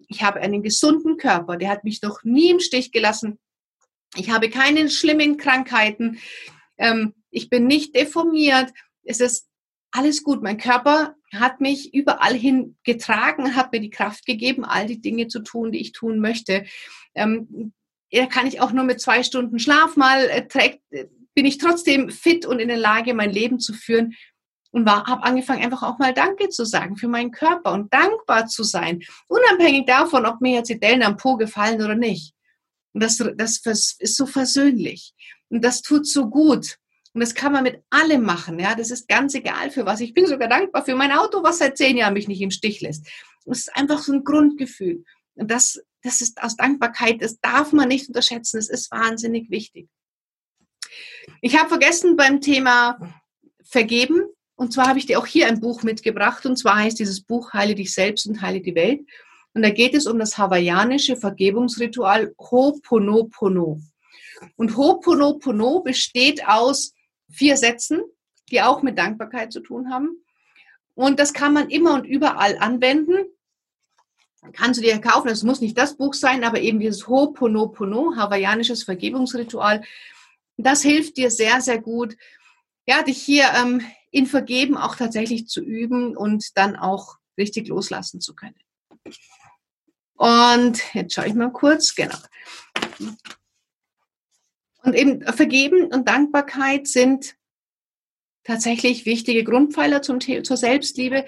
ich 0.09 0.23
habe 0.23 0.41
einen 0.41 0.63
gesunden 0.63 1.17
Körper, 1.17 1.57
der 1.57 1.71
hat 1.71 1.85
mich 1.85 2.03
noch 2.03 2.23
nie 2.25 2.51
im 2.51 2.61
Stich 2.61 2.93
gelassen. 2.93 3.39
Ich 4.17 4.31
habe 4.31 4.51
keine 4.51 4.89
schlimmen 4.91 5.37
Krankheiten. 5.37 6.19
Ähm, 6.79 7.15
ich 7.31 7.49
bin 7.49 7.67
nicht 7.67 7.97
deformiert. 7.97 8.71
Es 9.03 9.21
ist 9.21 9.49
alles 9.91 10.23
gut. 10.23 10.43
Mein 10.43 10.59
Körper 10.59 11.17
hat 11.33 11.61
mich 11.61 11.95
überall 11.95 12.35
hin 12.35 12.77
getragen, 12.85 13.57
hat 13.57 13.73
mir 13.73 13.81
die 13.81 13.91
Kraft 13.91 14.27
gegeben, 14.27 14.65
all 14.65 14.87
die 14.87 15.01
Dinge 15.01 15.29
zu 15.29 15.41
tun, 15.41 15.73
die 15.73 15.81
ich 15.81 15.93
tun 15.93 16.21
möchte. 16.21 16.65
Ähm, 17.15 17.73
ja, 18.11 18.27
kann 18.27 18.47
ich 18.47 18.61
auch 18.61 18.73
nur 18.73 18.85
mit 18.85 19.01
zwei 19.01 19.23
Stunden 19.23 19.59
Schlaf 19.59 19.97
mal 19.97 20.25
äh, 20.29 20.47
trägt, 20.47 20.83
bin 21.35 21.47
ich 21.47 21.59
trotzdem 21.59 22.11
fit 22.11 22.47
und 22.47 22.61
in 22.61 22.69
der 22.69 22.77
Lage, 22.77 23.15
mein 23.15 23.31
Leben 23.31 23.59
zu 23.59 23.73
führen. 23.73 24.15
Und 24.71 24.91
habe 24.91 25.23
angefangen, 25.23 25.63
einfach 25.63 25.85
auch 25.85 25.99
mal 25.99 26.13
Danke 26.13 26.49
zu 26.49 26.65
sagen 26.65 26.97
für 26.97 27.07
meinen 27.07 27.31
Körper 27.31 27.73
und 27.73 27.95
dankbar 27.95 28.49
zu 28.49 28.65
sein, 28.65 29.05
unabhängig 29.29 29.87
davon, 29.87 30.27
ob 30.27 30.41
mir 30.41 30.55
jetzt 30.55 30.69
die 30.69 30.81
Dellen 30.81 31.05
am 31.05 31.17
Po 31.17 31.37
gefallen 31.37 31.81
oder 31.81 31.95
nicht. 31.95 32.35
Und 32.93 33.01
das, 33.01 33.19
das 33.37 33.97
ist 33.99 34.17
so 34.17 34.27
versöhnlich. 34.27 35.15
Und 35.49 35.65
das 35.65 35.83
tut 35.83 36.09
so 36.09 36.29
gut. 36.29 36.77
Und 37.13 37.21
das 37.21 37.35
kann 37.35 37.53
man 37.53 37.63
mit 37.63 37.83
allem 37.91 38.25
machen. 38.25 38.59
Ja, 38.59 38.75
das 38.75 38.91
ist 38.91 39.07
ganz 39.07 39.35
egal 39.35 39.71
für 39.71 39.87
was. 39.87 40.01
Ich 40.01 40.15
bin 40.15 40.27
sogar 40.27 40.49
dankbar 40.49 40.85
für 40.85 40.97
mein 40.97 41.13
Auto, 41.13 41.45
was 41.45 41.59
seit 41.59 41.77
zehn 41.77 41.97
Jahren 41.97 42.15
mich 42.15 42.27
nicht 42.27 42.41
im 42.41 42.51
Stich 42.51 42.81
lässt. 42.81 43.07
Das 43.45 43.59
ist 43.59 43.77
einfach 43.77 44.01
so 44.01 44.13
ein 44.13 44.25
Grundgefühl. 44.25 45.05
Und 45.37 45.51
das 45.51 45.81
das 46.05 46.21
ist 46.21 46.41
aus 46.43 46.57
Dankbarkeit, 46.57 47.23
das 47.23 47.41
darf 47.41 47.73
man 47.73 47.89
nicht 47.89 48.07
unterschätzen, 48.09 48.59
es 48.59 48.69
ist 48.69 48.91
wahnsinnig 48.93 49.51
wichtig. 49.51 49.89
Ich 51.41 51.59
habe 51.59 51.69
vergessen 51.69 52.17
beim 52.17 52.41
Thema 52.41 52.99
Vergeben, 53.65 54.29
und 54.57 54.73
zwar 54.73 54.89
habe 54.89 54.99
ich 54.99 55.07
dir 55.07 55.19
auch 55.19 55.27
hier 55.27 55.49
ein 55.49 55.61
Buch 55.61 55.83
mitgebracht, 55.83 56.47
und 56.47 56.57
zwar 56.57 56.77
heißt 56.77 56.99
dieses 56.99 57.23
Buch 57.23 57.55
Heile 57.55 57.75
dich 57.75 57.93
selbst 57.93 58.27
und 58.27 58.43
heile 58.43 58.61
die 58.61 58.75
Welt. 58.75 59.01
Und 59.55 59.63
da 59.63 59.71
geht 59.71 59.95
es 59.95 60.07
um 60.07 60.19
das 60.19 60.37
hawaiianische 60.37 61.17
Vergebungsritual 61.17 62.35
Ho'oponopono. 62.39 63.81
Und 64.57 64.77
Ho'oponopono 64.77 65.83
besteht 65.83 66.47
aus 66.47 66.93
vier 67.31 67.57
Sätzen, 67.57 68.03
die 68.51 68.61
auch 68.61 68.83
mit 68.83 68.99
Dankbarkeit 68.99 69.53
zu 69.53 69.61
tun 69.61 69.91
haben. 69.91 70.25
Und 70.95 71.19
das 71.19 71.33
kann 71.33 71.53
man 71.53 71.71
immer 71.71 71.95
und 71.95 72.05
überall 72.05 72.59
anwenden. 72.59 73.27
Kannst 74.53 74.79
du 74.79 74.85
dir 74.85 75.01
kaufen, 75.01 75.29
es 75.29 75.43
muss 75.43 75.61
nicht 75.61 75.79
das 75.79 75.97
Buch 75.97 76.15
sein, 76.15 76.45
aber 76.45 76.61
eben 76.61 76.79
dieses 76.79 77.07
Ho'oponopono, 77.07 78.17
hawaiianisches 78.17 78.85
Vergebungsritual. 78.85 79.83
Das 80.57 80.83
hilft 80.83 81.17
dir 81.17 81.31
sehr, 81.31 81.61
sehr 81.61 81.81
gut, 81.81 82.17
ja, 82.87 83.03
dich 83.03 83.21
hier 83.21 83.47
ähm, 83.57 83.81
in 84.11 84.27
Vergeben 84.27 84.77
auch 84.77 84.97
tatsächlich 84.97 85.49
zu 85.49 85.63
üben 85.63 86.17
und 86.17 86.57
dann 86.57 86.77
auch 86.77 87.17
richtig 87.39 87.69
loslassen 87.69 88.21
zu 88.21 88.35
können. 88.35 88.59
Und 90.15 90.83
jetzt 90.95 91.15
schaue 91.15 91.27
ich 91.27 91.35
mal 91.35 91.51
kurz, 91.51 91.95
genau. 91.95 92.17
Und 94.83 94.95
eben 94.95 95.23
Vergeben 95.23 95.87
und 95.93 96.07
Dankbarkeit 96.07 96.87
sind 96.87 97.37
tatsächlich 98.45 99.07
wichtige 99.07 99.43
Grundpfeiler 99.43 100.03
zum, 100.03 100.21
zur 100.21 100.57
Selbstliebe. 100.57 101.25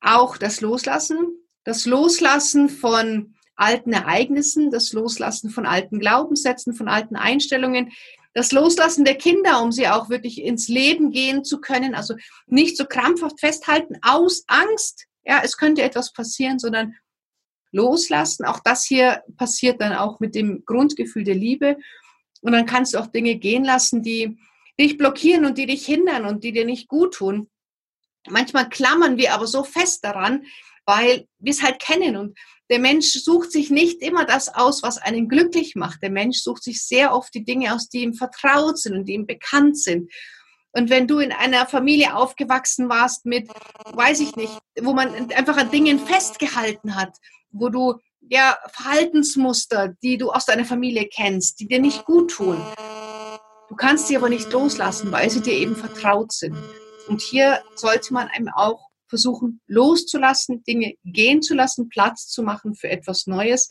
Auch 0.00 0.36
das 0.36 0.60
Loslassen, 0.60 1.43
das 1.64 1.86
Loslassen 1.86 2.68
von 2.68 3.34
alten 3.56 3.92
Ereignissen, 3.92 4.70
das 4.70 4.92
Loslassen 4.92 5.50
von 5.50 5.66
alten 5.66 5.98
Glaubenssätzen, 5.98 6.74
von 6.74 6.88
alten 6.88 7.16
Einstellungen, 7.16 7.92
das 8.34 8.50
Loslassen 8.50 9.04
der 9.04 9.14
Kinder, 9.14 9.62
um 9.62 9.70
sie 9.70 9.88
auch 9.88 10.10
wirklich 10.10 10.42
ins 10.42 10.68
Leben 10.68 11.12
gehen 11.12 11.44
zu 11.44 11.60
können. 11.60 11.94
Also 11.94 12.14
nicht 12.46 12.76
so 12.76 12.84
krampfhaft 12.84 13.38
festhalten 13.38 13.96
aus 14.02 14.44
Angst, 14.48 15.06
ja, 15.24 15.40
es 15.42 15.56
könnte 15.56 15.82
etwas 15.82 16.12
passieren, 16.12 16.58
sondern 16.58 16.94
loslassen. 17.70 18.44
Auch 18.44 18.60
das 18.60 18.84
hier 18.84 19.22
passiert 19.36 19.80
dann 19.80 19.94
auch 19.94 20.20
mit 20.20 20.34
dem 20.34 20.64
Grundgefühl 20.64 21.24
der 21.24 21.34
Liebe. 21.34 21.76
Und 22.40 22.52
dann 22.52 22.66
kannst 22.66 22.94
du 22.94 22.98
auch 22.98 23.06
Dinge 23.06 23.36
gehen 23.36 23.64
lassen, 23.64 24.02
die 24.02 24.38
dich 24.78 24.98
blockieren 24.98 25.44
und 25.44 25.56
die 25.56 25.66
dich 25.66 25.86
hindern 25.86 26.26
und 26.26 26.44
die 26.44 26.52
dir 26.52 26.66
nicht 26.66 26.88
gut 26.88 27.14
tun. 27.14 27.48
Manchmal 28.28 28.68
klammern 28.68 29.16
wir 29.16 29.34
aber 29.34 29.46
so 29.46 29.64
fest 29.64 30.04
daran, 30.04 30.44
weil 30.86 31.26
wir 31.38 31.52
es 31.52 31.62
halt 31.62 31.80
kennen. 31.80 32.16
Und 32.16 32.38
der 32.70 32.78
Mensch 32.78 33.12
sucht 33.12 33.52
sich 33.52 33.70
nicht 33.70 34.02
immer 34.02 34.24
das 34.24 34.54
aus, 34.54 34.82
was 34.82 34.98
einen 34.98 35.28
glücklich 35.28 35.74
macht. 35.74 36.02
Der 36.02 36.10
Mensch 36.10 36.38
sucht 36.38 36.62
sich 36.62 36.84
sehr 36.84 37.14
oft 37.14 37.34
die 37.34 37.44
Dinge 37.44 37.74
aus, 37.74 37.88
die 37.88 38.02
ihm 38.02 38.14
vertraut 38.14 38.78
sind 38.78 38.94
und 38.94 39.04
die 39.06 39.14
ihm 39.14 39.26
bekannt 39.26 39.78
sind. 39.78 40.10
Und 40.72 40.90
wenn 40.90 41.06
du 41.06 41.20
in 41.20 41.30
einer 41.30 41.66
Familie 41.66 42.16
aufgewachsen 42.16 42.88
warst 42.88 43.26
mit, 43.26 43.48
weiß 43.92 44.20
ich 44.20 44.34
nicht, 44.34 44.58
wo 44.80 44.92
man 44.92 45.30
einfach 45.32 45.56
an 45.56 45.70
Dingen 45.70 46.00
festgehalten 46.00 46.96
hat, 46.96 47.16
wo 47.52 47.68
du 47.68 47.94
ja 48.20 48.58
Verhaltensmuster, 48.72 49.94
die 50.02 50.18
du 50.18 50.30
aus 50.30 50.46
deiner 50.46 50.64
Familie 50.64 51.06
kennst, 51.06 51.60
die 51.60 51.68
dir 51.68 51.78
nicht 51.78 52.04
gut 52.04 52.32
tun. 52.32 52.60
Du 53.68 53.76
kannst 53.76 54.08
sie 54.08 54.16
aber 54.16 54.28
nicht 54.28 54.50
loslassen, 54.52 55.12
weil 55.12 55.30
sie 55.30 55.42
dir 55.42 55.54
eben 55.54 55.76
vertraut 55.76 56.32
sind. 56.32 56.56
Und 57.06 57.20
hier 57.20 57.62
sollte 57.76 58.12
man 58.12 58.28
einem 58.28 58.48
auch 58.48 58.88
versuchen 59.14 59.60
loszulassen, 59.68 60.64
Dinge 60.64 60.94
gehen 61.04 61.40
zu 61.40 61.54
lassen, 61.54 61.88
Platz 61.88 62.26
zu 62.26 62.42
machen 62.42 62.74
für 62.74 62.90
etwas 62.90 63.28
Neues. 63.28 63.70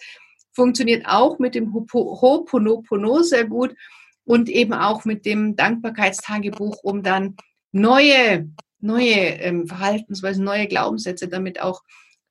Funktioniert 0.53 1.06
auch 1.06 1.38
mit 1.38 1.53
dem 1.53 1.73
Ho'oponopono 1.73 3.23
sehr 3.23 3.45
gut 3.45 3.75
und 4.23 4.47
eben 4.47 4.71
auch 4.73 5.03
mit 5.03 5.25
dem 5.25 5.58
Dankbarkeitstagebuch, 5.58 6.77
um 6.82 7.03
dann 7.03 7.36
neue, 7.73 8.49
neue 8.79 9.15
ähm, 9.41 9.67
Verhaltensweisen, 9.67 10.45
neue 10.45 10.67
Glaubenssätze 10.67 11.27
damit 11.27 11.60
auch 11.60 11.82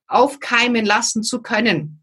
aufkeimen 0.06 0.86
lassen 0.86 1.22
zu 1.22 1.42
können 1.42 2.02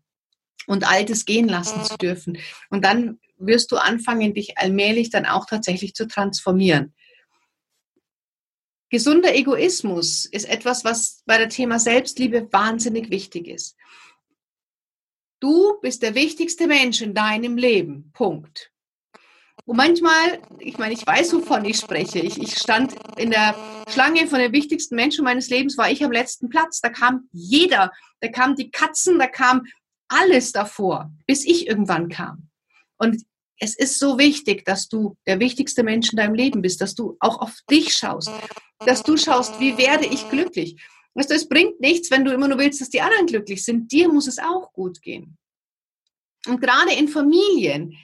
und 0.68 0.88
Altes 0.88 1.26
gehen 1.26 1.48
lassen 1.48 1.84
zu 1.86 1.98
dürfen. 1.98 2.38
Und 2.70 2.86
dann 2.86 3.20
wirst 3.38 3.72
du 3.72 3.78
anfangen, 3.78 4.36
dich 4.36 4.60
allmählich 4.60 5.10
dann 5.10 5.26
auch 5.26 5.48
tatsächlich 5.48 5.96
zu 5.96 6.08
transformieren. 6.08 6.94
Gesunder 8.90 9.36
Egoismus 9.36 10.26
ist 10.26 10.50
etwas, 10.50 10.84
was 10.84 11.22
bei 11.26 11.38
der 11.38 11.50
Thema 11.50 11.80
Selbstliebe 11.80 12.52
wahnsinnig 12.52 13.12
wichtig 13.12 13.48
ist. 13.48 13.76
Du 15.40 15.80
bist 15.82 16.02
der 16.02 16.16
wichtigste 16.16 16.68
Mensch 16.68 17.02
in 17.02 17.14
deinem 17.14 17.56
Leben. 17.58 18.12
Punkt. 18.14 18.72
Und 19.66 19.78
manchmal, 19.78 20.42
ich 20.58 20.80
meine, 20.80 20.94
ich 20.94 21.06
weiß, 21.06 21.34
wovon 21.34 21.64
ich 21.66 21.78
spreche. 21.78 22.20
Ich, 22.20 22.42
ich 22.42 22.58
stand 22.58 22.96
in 23.18 23.30
der 23.30 23.56
Schlange 23.88 24.26
von 24.28 24.40
den 24.40 24.52
wichtigsten 24.52 24.96
Menschen 24.96 25.24
meines 25.24 25.50
Lebens, 25.50 25.78
war 25.78 25.92
ich 25.92 26.04
am 26.04 26.12
letzten 26.12 26.50
Platz. 26.50 26.82
Da 26.82 26.90
kam 26.90 27.30
jeder, 27.32 27.92
da 28.20 28.30
kamen 28.30 28.56
die 28.56 28.72
Katzen, 28.72 29.20
da 29.20 29.28
kam 29.28 29.68
alles 30.08 30.52
davor, 30.52 31.12
bis 31.28 31.46
ich 31.46 31.68
irgendwann 31.68 32.10
kam. 32.10 32.50
Und 32.98 33.24
es 33.60 33.76
ist 33.76 34.00
so 34.00 34.18
wichtig, 34.18 34.66
dass 34.66 34.88
du 34.88 35.18
der 35.28 35.40
wichtigste 35.40 35.84
Mensch 35.84 36.12
in 36.12 36.18
deinem 36.18 36.34
Leben 36.34 36.62
bist, 36.62 36.82
dass 36.82 36.96
du 36.96 37.18
auch 37.20 37.40
auf 37.40 37.58
dich 37.70 37.94
schaust, 37.94 38.32
dass 38.80 39.04
du 39.04 39.18
schaust, 39.18 39.60
wie 39.60 39.78
werde 39.78 40.06
ich 40.06 40.30
glücklich. 40.30 40.82
Weißt 41.14 41.30
du, 41.30 41.36
es 41.36 41.50
bringt 41.50 41.80
nichts, 41.82 42.12
wenn 42.12 42.24
du 42.24 42.32
immer 42.32 42.48
nur 42.48 42.58
willst, 42.58 42.82
dass 42.82 42.90
die 42.90 43.02
anderen 43.02 43.26
glücklich 43.26 43.64
sind. 43.64 43.92
Dir 43.92 44.10
muss 44.10 44.28
es 44.28 44.40
auch 44.40 44.72
gut 44.72 45.02
gehen. 45.02 45.38
Und 46.48 46.62
gerade 46.62 46.94
in 46.94 47.10
Familien 47.10 47.98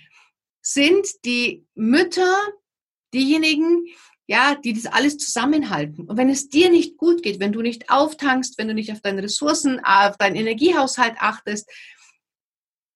sind 0.61 1.07
die 1.23 1.65
Mütter 1.75 2.37
diejenigen, 3.13 3.85
ja, 4.27 4.55
die 4.55 4.73
das 4.73 4.87
alles 4.87 5.17
zusammenhalten. 5.17 6.05
Und 6.05 6.17
wenn 6.17 6.29
es 6.29 6.49
dir 6.49 6.69
nicht 6.69 6.97
gut 6.97 7.21
geht, 7.21 7.39
wenn 7.39 7.53
du 7.53 7.61
nicht 7.61 7.89
auftankst, 7.89 8.57
wenn 8.57 8.67
du 8.67 8.73
nicht 8.73 8.91
auf 8.91 8.99
deine 8.99 9.23
Ressourcen, 9.23 9.79
auf 9.85 10.17
deinen 10.17 10.35
Energiehaushalt 10.35 11.15
achtest, 11.19 11.69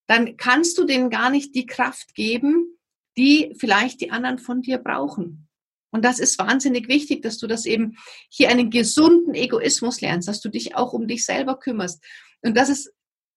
dann 0.09 0.37
kannst 0.37 0.75
du 0.79 0.85
denen 0.85 1.11
gar 1.11 1.29
nicht 1.29 1.53
die 1.53 1.67
Kraft 1.67 2.15
geben, 2.15 2.79
die 3.15 3.53
vielleicht 3.59 4.01
die 4.01 4.09
anderen 4.09 4.39
von 4.39 4.63
dir 4.63 4.79
brauchen. 4.79 5.47
Und 5.91 6.03
das 6.03 6.17
ist 6.17 6.39
wahnsinnig 6.39 6.87
wichtig, 6.87 7.21
dass 7.21 7.37
du 7.37 7.45
das 7.45 7.67
eben 7.67 7.95
hier 8.27 8.49
einen 8.49 8.71
gesunden 8.71 9.35
Egoismus 9.35 10.01
lernst, 10.01 10.27
dass 10.27 10.41
du 10.41 10.49
dich 10.49 10.75
auch 10.75 10.93
um 10.93 11.07
dich 11.07 11.25
selber 11.25 11.59
kümmerst. 11.59 12.03
Und 12.41 12.57
das 12.57 12.69
ist, 12.69 12.91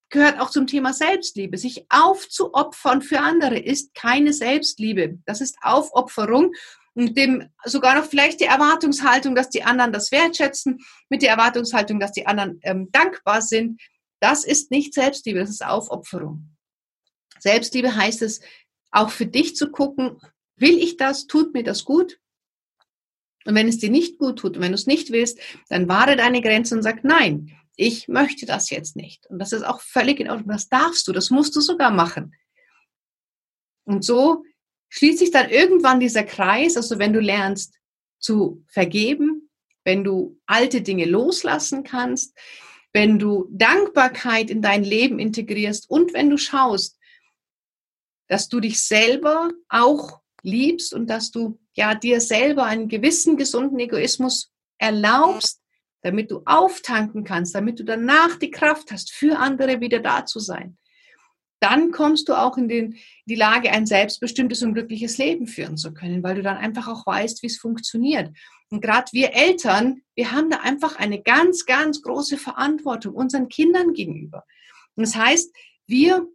gehört 0.09 0.41
auch 0.41 0.49
zum 0.49 0.67
Thema 0.67 0.95
Selbstliebe. 0.95 1.59
Sich 1.59 1.85
aufzuopfern 1.91 3.03
für 3.03 3.21
andere 3.21 3.59
ist 3.59 3.95
keine 3.95 4.33
Selbstliebe. 4.33 5.19
Das 5.27 5.43
ist 5.43 5.57
Aufopferung 5.61 6.55
und 6.95 7.19
dem 7.19 7.51
sogar 7.65 7.97
noch 7.97 8.07
vielleicht 8.07 8.41
die 8.41 8.47
Erwartungshaltung, 8.47 9.35
dass 9.35 9.51
die 9.51 9.63
anderen 9.63 9.93
das 9.93 10.11
wertschätzen, 10.11 10.79
mit 11.11 11.21
der 11.21 11.33
Erwartungshaltung, 11.33 12.01
dass 12.01 12.13
die 12.13 12.27
anderen 12.27 12.61
ähm, 12.63 12.89
dankbar 12.93 13.43
sind. 13.43 13.79
Das 14.21 14.45
ist 14.45 14.71
nicht 14.71 14.95
Selbstliebe, 14.95 15.39
das 15.39 15.51
ist 15.51 15.65
Aufopferung. 15.65 16.52
Selbstliebe 17.43 17.97
heißt 17.97 18.23
es, 18.23 18.41
auch 18.93 19.11
für 19.11 19.27
dich 19.27 19.57
zu 19.57 19.71
gucken, 19.71 20.19
will 20.57 20.79
ich 20.79 20.97
das, 20.97 21.27
tut 21.27 21.53
mir 21.55 21.65
das 21.65 21.85
gut? 21.85 22.21
Und 23.45 23.57
wenn 23.57 23.67
es 23.67 23.79
dir 23.79 23.91
nicht 23.91 24.19
gut 24.19 24.39
tut 24.39 24.57
und 24.57 24.63
wenn 24.63 24.71
du 24.71 24.77
es 24.77 24.87
nicht 24.87 25.11
willst, 25.11 25.41
dann 25.69 25.89
wahre 25.89 26.15
deine 26.15 26.41
Grenze 26.41 26.77
und 26.77 26.83
sag, 26.83 27.03
nein, 27.03 27.51
ich 27.75 28.07
möchte 28.07 28.47
das 28.47 28.71
jetzt 28.71 28.95
nicht. 28.95 29.27
Und 29.27 29.41
das 29.41 29.53
ist 29.53 29.65
auch 29.65 29.81
völlig 29.81 30.21
in 30.21 30.31
Ordnung. 30.31 30.51
Das 30.51 30.69
darfst 30.69 31.09
du, 31.09 31.13
das 31.13 31.31
musst 31.31 31.57
du 31.57 31.61
sogar 31.61 31.91
machen. 31.91 32.37
Und 33.85 34.05
so 34.05 34.45
schließt 34.91 35.19
sich 35.19 35.33
dann 35.33 35.51
irgendwann 35.51 35.99
dieser 35.99 36.23
Kreis, 36.23 36.77
also 36.77 37.01
wenn 37.01 37.13
du 37.13 37.19
lernst 37.19 37.75
zu 38.21 38.65
vergeben, 38.69 39.51
wenn 39.83 40.05
du 40.05 40.39
alte 40.47 40.81
Dinge 40.81 41.07
loslassen 41.07 41.83
kannst, 41.83 42.39
wenn 42.93 43.19
du 43.19 43.49
Dankbarkeit 43.51 44.49
in 44.49 44.63
dein 44.63 44.85
Leben 44.85 45.19
integrierst 45.19 45.91
und 45.91 46.13
wenn 46.13 46.31
du 46.31 46.37
schaust, 46.37 47.01
dass 48.33 48.49
du 48.49 48.61
dich 48.61 48.83
selber 48.83 49.51
auch 49.69 50.23
liebst 50.43 50.95
und 50.95 51.09
dass 51.09 51.31
du 51.31 51.61
ja 51.75 51.95
dir 51.95 52.19
selber 52.19 52.65
einen 52.65 52.89
gewissen 52.89 53.37
gesunden 53.37 53.79
Egoismus 53.79 54.51
erlaubst, 54.79 55.61
damit 56.01 56.31
du 56.31 56.41
auftanken 56.47 57.25
kannst, 57.25 57.55
damit 57.55 57.79
du 57.79 57.85
danach 57.85 58.39
die 58.39 58.51
Kraft 58.51 58.91
hast, 58.91 59.13
für 59.13 59.39
andere 59.39 59.83
wieder 59.83 60.01
da 60.01 60.25
zu 60.25 60.41
sein. 60.41 60.79
Dann 61.61 61.91
kommst 61.91 62.31
du 62.31 62.33
auch 62.33 62.57
in 62.57 62.69
den, 62.69 62.97
die 63.27 63.35
Lage, 63.35 63.71
ein 63.71 63.85
selbstbestimmtes 63.85 64.63
und 64.63 64.73
glückliches 64.73 65.19
Leben 65.19 65.47
führen 65.47 65.77
zu 65.77 65.93
können, 65.93 66.23
weil 66.23 66.37
du 66.37 66.43
dann 66.43 66.57
einfach 66.57 66.89
auch 66.89 67.05
weißt, 67.05 67.43
wie 67.43 67.49
es 67.49 67.59
funktioniert. 67.59 68.35
Und 68.71 68.81
gerade 68.81 69.13
wir 69.13 69.35
Eltern, 69.35 70.01
wir 70.15 70.33
haben 70.33 70.49
da 70.49 70.61
einfach 70.61 70.97
eine 70.97 71.23
ganz, 71.23 71.67
ganz 71.67 72.01
große 72.01 72.39
Verantwortung 72.39 73.15
unseren 73.15 73.51
Kindern 73.51 73.93
gegenüber. 73.93 74.47
Und 74.97 75.07
das 75.07 75.17
heißt, 75.17 75.55
wir 75.87 76.27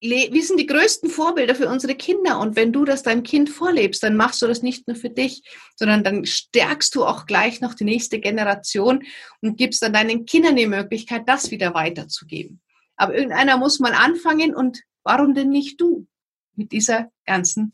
wir 0.00 0.42
sind 0.42 0.58
die 0.58 0.66
größten 0.66 1.10
Vorbilder 1.10 1.54
für 1.54 1.68
unsere 1.68 1.94
Kinder. 1.94 2.38
Und 2.40 2.56
wenn 2.56 2.72
du 2.72 2.84
das 2.84 3.02
deinem 3.02 3.22
Kind 3.22 3.50
vorlebst, 3.50 4.02
dann 4.02 4.16
machst 4.16 4.40
du 4.40 4.46
das 4.46 4.62
nicht 4.62 4.88
nur 4.88 4.96
für 4.96 5.10
dich, 5.10 5.42
sondern 5.76 6.02
dann 6.02 6.24
stärkst 6.24 6.94
du 6.94 7.04
auch 7.04 7.26
gleich 7.26 7.60
noch 7.60 7.74
die 7.74 7.84
nächste 7.84 8.18
Generation 8.18 9.04
und 9.42 9.58
gibst 9.58 9.82
dann 9.82 9.92
deinen 9.92 10.24
Kindern 10.24 10.56
die 10.56 10.66
Möglichkeit, 10.66 11.28
das 11.28 11.50
wieder 11.50 11.74
weiterzugeben. 11.74 12.60
Aber 12.96 13.14
irgendeiner 13.14 13.56
muss 13.56 13.78
mal 13.78 13.92
anfangen 13.92 14.54
und 14.54 14.80
warum 15.04 15.34
denn 15.34 15.50
nicht 15.50 15.80
du 15.80 16.06
mit 16.54 16.72
dieser 16.72 17.10
ganzen 17.26 17.72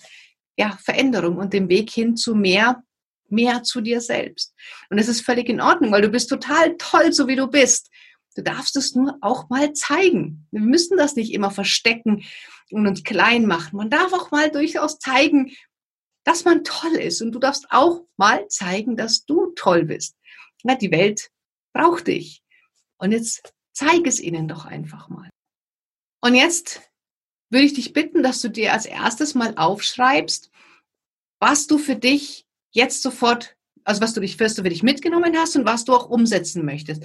ja, 0.57 0.79
Veränderung 0.83 1.37
und 1.37 1.53
dem 1.53 1.69
Weg 1.69 1.91
hin 1.91 2.17
zu 2.17 2.35
mehr, 2.35 2.83
mehr 3.29 3.63
zu 3.63 3.81
dir 3.81 4.01
selbst. 4.01 4.55
Und 4.91 4.99
es 4.99 5.09
ist 5.09 5.21
völlig 5.21 5.49
in 5.49 5.61
Ordnung, 5.61 5.93
weil 5.93 6.03
du 6.03 6.09
bist 6.09 6.31
total 6.31 6.77
toll, 6.79 7.13
so 7.13 7.29
wie 7.29 7.37
du 7.37 7.49
bist. 7.49 7.91
Du 8.37 8.43
darfst 8.43 8.77
es 8.77 8.95
nur 8.95 9.17
auch 9.23 9.49
mal 9.49 9.73
zeigen. 9.73 10.47
Wir 10.51 10.61
müssen 10.61 10.99
das 10.99 11.17
nicht 11.17 11.33
immer 11.33 11.51
verstecken 11.51 12.25
und 12.71 12.87
uns 12.87 13.03
klein 13.03 13.47
machen. 13.47 13.77
Man 13.79 13.91
darf 13.91 14.13
auch 14.13 14.31
mal 14.31 14.51
durchaus 14.51 14.99
zeigen, 14.99 15.53
dass 16.25 16.45
man 16.45 16.63
toll 16.63 16.97
ist. 16.97 17.23
Und 17.23 17.33
du 17.33 17.39
darfst 17.39 17.67
auch 17.71 18.05
mal 18.17 18.47
zeigen, 18.49 18.97
dass 18.97 19.25
du 19.25 19.53
toll 19.57 19.87
bist. 19.87 20.17
Na, 20.65 20.75
die 20.75 20.91
Welt 20.91 21.31
braucht 21.73 22.09
dich. 22.09 22.43
Und 22.99 23.13
jetzt 23.13 23.55
zeig 23.73 24.07
es 24.07 24.21
ihnen 24.21 24.49
doch 24.49 24.67
einfach 24.67 25.09
mal. 25.09 25.31
Und 26.21 26.35
jetzt 26.35 26.83
würde 27.51 27.67
ich 27.67 27.75
dich 27.75 27.93
bitten, 27.93 28.23
dass 28.23 28.43
du 28.43 28.51
dir 28.51 28.73
als 28.73 28.85
erstes 28.85 29.35
mal 29.35 29.55
aufschreibst, 29.57 30.51
was 31.41 31.67
du 31.67 31.79
für 31.79 31.97
dich 31.97 32.45
jetzt 32.71 33.03
sofort, 33.03 33.57
also 33.85 34.01
was 34.01 34.13
du 34.13 34.21
dich 34.21 34.37
first 34.37 34.57
für 34.57 34.69
dich 34.69 34.83
mitgenommen 34.83 35.37
hast 35.37 35.57
und 35.57 35.65
was 35.65 35.85
du 35.85 35.95
auch 35.95 36.11
umsetzen 36.11 36.65
möchtest. 36.65 37.05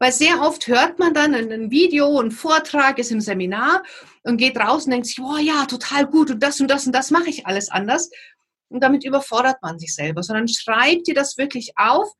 Weil 0.00 0.12
sehr 0.12 0.40
oft 0.40 0.66
hört 0.66 0.98
man 0.98 1.12
dann 1.12 1.34
ein 1.34 1.70
Video, 1.70 2.18
ein 2.18 2.30
Vortrag, 2.30 2.98
ist 2.98 3.12
im 3.12 3.20
Seminar 3.20 3.82
und 4.22 4.38
geht 4.38 4.56
raus 4.56 4.86
und 4.86 4.92
denkt 4.92 5.06
sich, 5.06 5.20
oh 5.20 5.36
ja, 5.36 5.66
total 5.66 6.06
gut 6.06 6.30
und 6.30 6.42
das 6.42 6.58
und 6.58 6.68
das 6.68 6.86
und 6.86 6.92
das 6.92 7.10
mache 7.10 7.28
ich 7.28 7.46
alles 7.46 7.70
anders. 7.70 8.10
Und 8.70 8.82
damit 8.82 9.04
überfordert 9.04 9.58
man 9.60 9.78
sich 9.78 9.94
selber, 9.94 10.22
sondern 10.22 10.48
schreib 10.48 11.04
dir 11.04 11.14
das 11.14 11.36
wirklich 11.36 11.72
auf. 11.76 12.10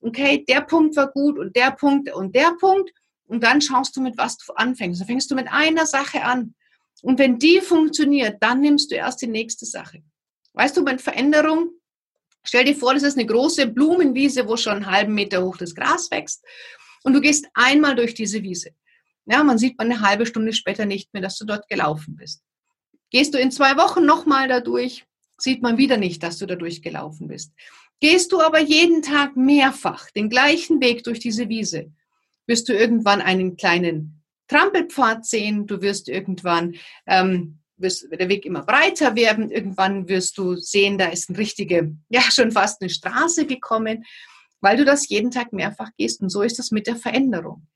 Okay, 0.00 0.44
der 0.48 0.62
Punkt 0.62 0.96
war 0.96 1.12
gut 1.12 1.38
und 1.38 1.54
der 1.54 1.70
Punkt 1.70 2.12
und 2.12 2.34
der 2.34 2.56
Punkt. 2.58 2.90
Und 3.26 3.44
dann 3.44 3.60
schaust 3.60 3.96
du, 3.96 4.00
mit 4.00 4.18
was 4.18 4.36
du 4.38 4.52
anfängst. 4.54 5.00
Dann 5.00 5.06
fängst 5.06 5.30
du 5.30 5.36
mit 5.36 5.46
einer 5.48 5.86
Sache 5.86 6.24
an. 6.24 6.54
Und 7.02 7.20
wenn 7.20 7.38
die 7.38 7.60
funktioniert, 7.60 8.38
dann 8.40 8.60
nimmst 8.60 8.90
du 8.90 8.96
erst 8.96 9.22
die 9.22 9.28
nächste 9.28 9.64
Sache. 9.64 10.02
Weißt 10.54 10.76
du, 10.76 10.82
mit 10.82 11.00
Veränderung, 11.00 11.70
stell 12.42 12.64
dir 12.64 12.74
vor, 12.74 12.94
das 12.94 13.04
ist 13.04 13.16
eine 13.16 13.26
große 13.26 13.68
Blumenwiese, 13.68 14.48
wo 14.48 14.56
schon 14.56 14.76
einen 14.76 14.90
halben 14.90 15.14
Meter 15.14 15.44
hoch 15.44 15.56
das 15.56 15.74
Gras 15.74 16.10
wächst. 16.10 16.42
Und 17.04 17.14
du 17.14 17.20
gehst 17.20 17.46
einmal 17.54 17.94
durch 17.94 18.14
diese 18.14 18.42
Wiese. 18.42 18.70
Ja, 19.26 19.44
man 19.44 19.58
sieht 19.58 19.76
man 19.78 19.90
eine 19.90 20.00
halbe 20.00 20.26
Stunde 20.26 20.52
später 20.52 20.86
nicht 20.86 21.12
mehr, 21.12 21.22
dass 21.22 21.36
du 21.36 21.44
dort 21.44 21.68
gelaufen 21.68 22.16
bist. 22.16 22.42
Gehst 23.10 23.34
du 23.34 23.38
in 23.38 23.50
zwei 23.50 23.76
Wochen 23.76 24.04
nochmal 24.04 24.48
dadurch, 24.48 25.04
sieht 25.38 25.62
man 25.62 25.78
wieder 25.78 25.96
nicht, 25.96 26.22
dass 26.22 26.38
du 26.38 26.46
dadurch 26.46 26.82
gelaufen 26.82 27.28
bist. 27.28 27.52
Gehst 28.00 28.32
du 28.32 28.40
aber 28.40 28.60
jeden 28.60 29.02
Tag 29.02 29.36
mehrfach 29.36 30.10
den 30.10 30.28
gleichen 30.28 30.80
Weg 30.80 31.04
durch 31.04 31.20
diese 31.20 31.48
Wiese, 31.48 31.90
wirst 32.46 32.68
du 32.68 32.72
irgendwann 32.72 33.20
einen 33.20 33.56
kleinen 33.56 34.22
Trampelpfad 34.48 35.26
sehen, 35.26 35.66
du 35.66 35.82
wirst 35.82 36.08
irgendwann, 36.08 36.76
ähm, 37.06 37.58
wirst 37.76 38.08
der 38.10 38.28
Weg 38.28 38.46
immer 38.46 38.62
breiter 38.62 39.14
werden, 39.14 39.50
irgendwann 39.50 40.08
wirst 40.08 40.38
du 40.38 40.56
sehen, 40.56 40.96
da 40.96 41.06
ist 41.06 41.28
eine 41.28 41.38
richtige, 41.38 41.96
ja 42.08 42.22
schon 42.22 42.50
fast 42.50 42.80
eine 42.80 42.90
Straße 42.90 43.46
gekommen, 43.46 44.04
weil 44.60 44.76
du 44.76 44.84
das 44.84 45.08
jeden 45.08 45.30
Tag 45.30 45.52
mehrfach 45.52 45.90
gehst 45.96 46.20
und 46.20 46.30
so 46.30 46.42
ist 46.42 46.58
das 46.58 46.70
mit 46.70 46.86
der 46.86 46.96
Veränderung. 46.96 47.66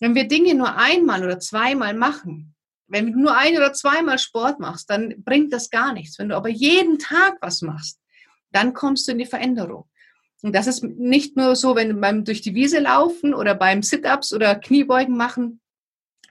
Wenn 0.00 0.14
wir 0.14 0.28
Dinge 0.28 0.54
nur 0.54 0.76
einmal 0.76 1.24
oder 1.24 1.40
zweimal 1.40 1.94
machen, 1.94 2.54
wenn 2.86 3.12
du 3.12 3.18
nur 3.18 3.36
ein 3.36 3.56
oder 3.56 3.72
zweimal 3.72 4.18
Sport 4.18 4.60
machst, 4.60 4.88
dann 4.88 5.22
bringt 5.22 5.52
das 5.52 5.70
gar 5.70 5.92
nichts. 5.92 6.18
Wenn 6.18 6.30
du 6.30 6.36
aber 6.36 6.48
jeden 6.48 6.98
Tag 6.98 7.36
was 7.40 7.62
machst, 7.62 8.00
dann 8.50 8.72
kommst 8.72 9.06
du 9.06 9.12
in 9.12 9.18
die 9.18 9.26
Veränderung. 9.26 9.84
Und 10.42 10.54
das 10.54 10.66
ist 10.66 10.84
nicht 10.84 11.36
nur 11.36 11.56
so, 11.56 11.74
wenn 11.74 11.88
du 11.88 11.94
beim 11.96 12.24
durch 12.24 12.40
die 12.40 12.54
Wiese 12.54 12.78
laufen 12.78 13.34
oder 13.34 13.54
beim 13.54 13.82
Sit-ups 13.82 14.32
oder 14.32 14.54
Kniebeugen 14.54 15.16
machen. 15.16 15.60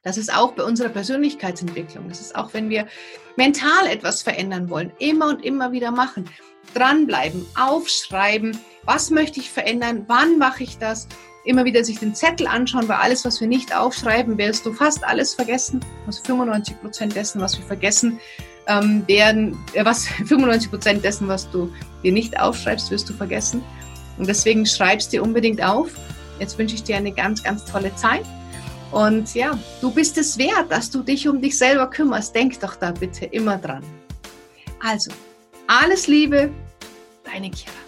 Das 0.07 0.17
ist 0.17 0.33
auch 0.33 0.53
bei 0.53 0.63
unserer 0.63 0.87
Persönlichkeitsentwicklung. 0.87 2.07
Das 2.07 2.21
ist 2.21 2.33
auch, 2.33 2.53
wenn 2.53 2.69
wir 2.69 2.87
mental 3.35 3.87
etwas 3.87 4.21
verändern 4.21 4.69
wollen, 4.69 4.93
immer 4.99 5.27
und 5.27 5.43
immer 5.43 5.73
wieder 5.73 5.91
machen. 5.91 6.29
Dranbleiben, 6.73 7.45
aufschreiben, 7.59 8.57
was 8.85 9.09
möchte 9.09 9.41
ich 9.41 9.51
verändern, 9.51 10.05
wann 10.07 10.37
mache 10.37 10.63
ich 10.63 10.77
das, 10.77 11.09
immer 11.43 11.65
wieder 11.65 11.83
sich 11.83 11.99
den 11.99 12.15
Zettel 12.15 12.47
anschauen, 12.47 12.87
weil 12.87 12.95
alles, 12.95 13.25
was 13.25 13.41
wir 13.41 13.49
nicht 13.49 13.75
aufschreiben, 13.75 14.37
wirst 14.37 14.65
du 14.65 14.71
fast 14.71 15.03
alles 15.03 15.33
vergessen. 15.33 15.81
Also 16.05 16.23
95 16.23 16.79
Prozent 16.79 17.13
dessen, 17.13 17.41
was 17.41 17.57
wir 17.57 17.65
vergessen, 17.65 18.17
ähm, 18.67 19.03
werden, 19.07 19.57
äh, 19.73 19.83
was 19.83 20.07
95 20.25 20.69
Prozent 20.69 21.03
dessen, 21.03 21.27
was 21.27 21.51
du 21.51 21.69
dir 22.01 22.13
nicht 22.13 22.39
aufschreibst, 22.39 22.91
wirst 22.91 23.09
du 23.09 23.13
vergessen. 23.13 23.61
Und 24.17 24.29
deswegen 24.29 24.65
schreibst 24.65 25.11
dir 25.11 25.21
unbedingt 25.21 25.61
auf. 25.61 25.89
Jetzt 26.39 26.57
wünsche 26.57 26.75
ich 26.75 26.83
dir 26.83 26.95
eine 26.95 27.11
ganz, 27.11 27.43
ganz 27.43 27.65
tolle 27.65 27.93
Zeit. 27.95 28.23
Und 28.91 29.33
ja, 29.33 29.57
du 29.81 29.91
bist 29.91 30.17
es 30.17 30.37
wert, 30.37 30.71
dass 30.71 30.89
du 30.89 31.03
dich 31.03 31.27
um 31.27 31.41
dich 31.41 31.57
selber 31.57 31.89
kümmerst. 31.89 32.33
Denk 32.33 32.59
doch 32.59 32.75
da 32.75 32.91
bitte 32.91 33.25
immer 33.25 33.57
dran. 33.57 33.83
Also, 34.79 35.11
alles 35.67 36.07
Liebe, 36.07 36.49
deine 37.23 37.49
Kira. 37.49 37.86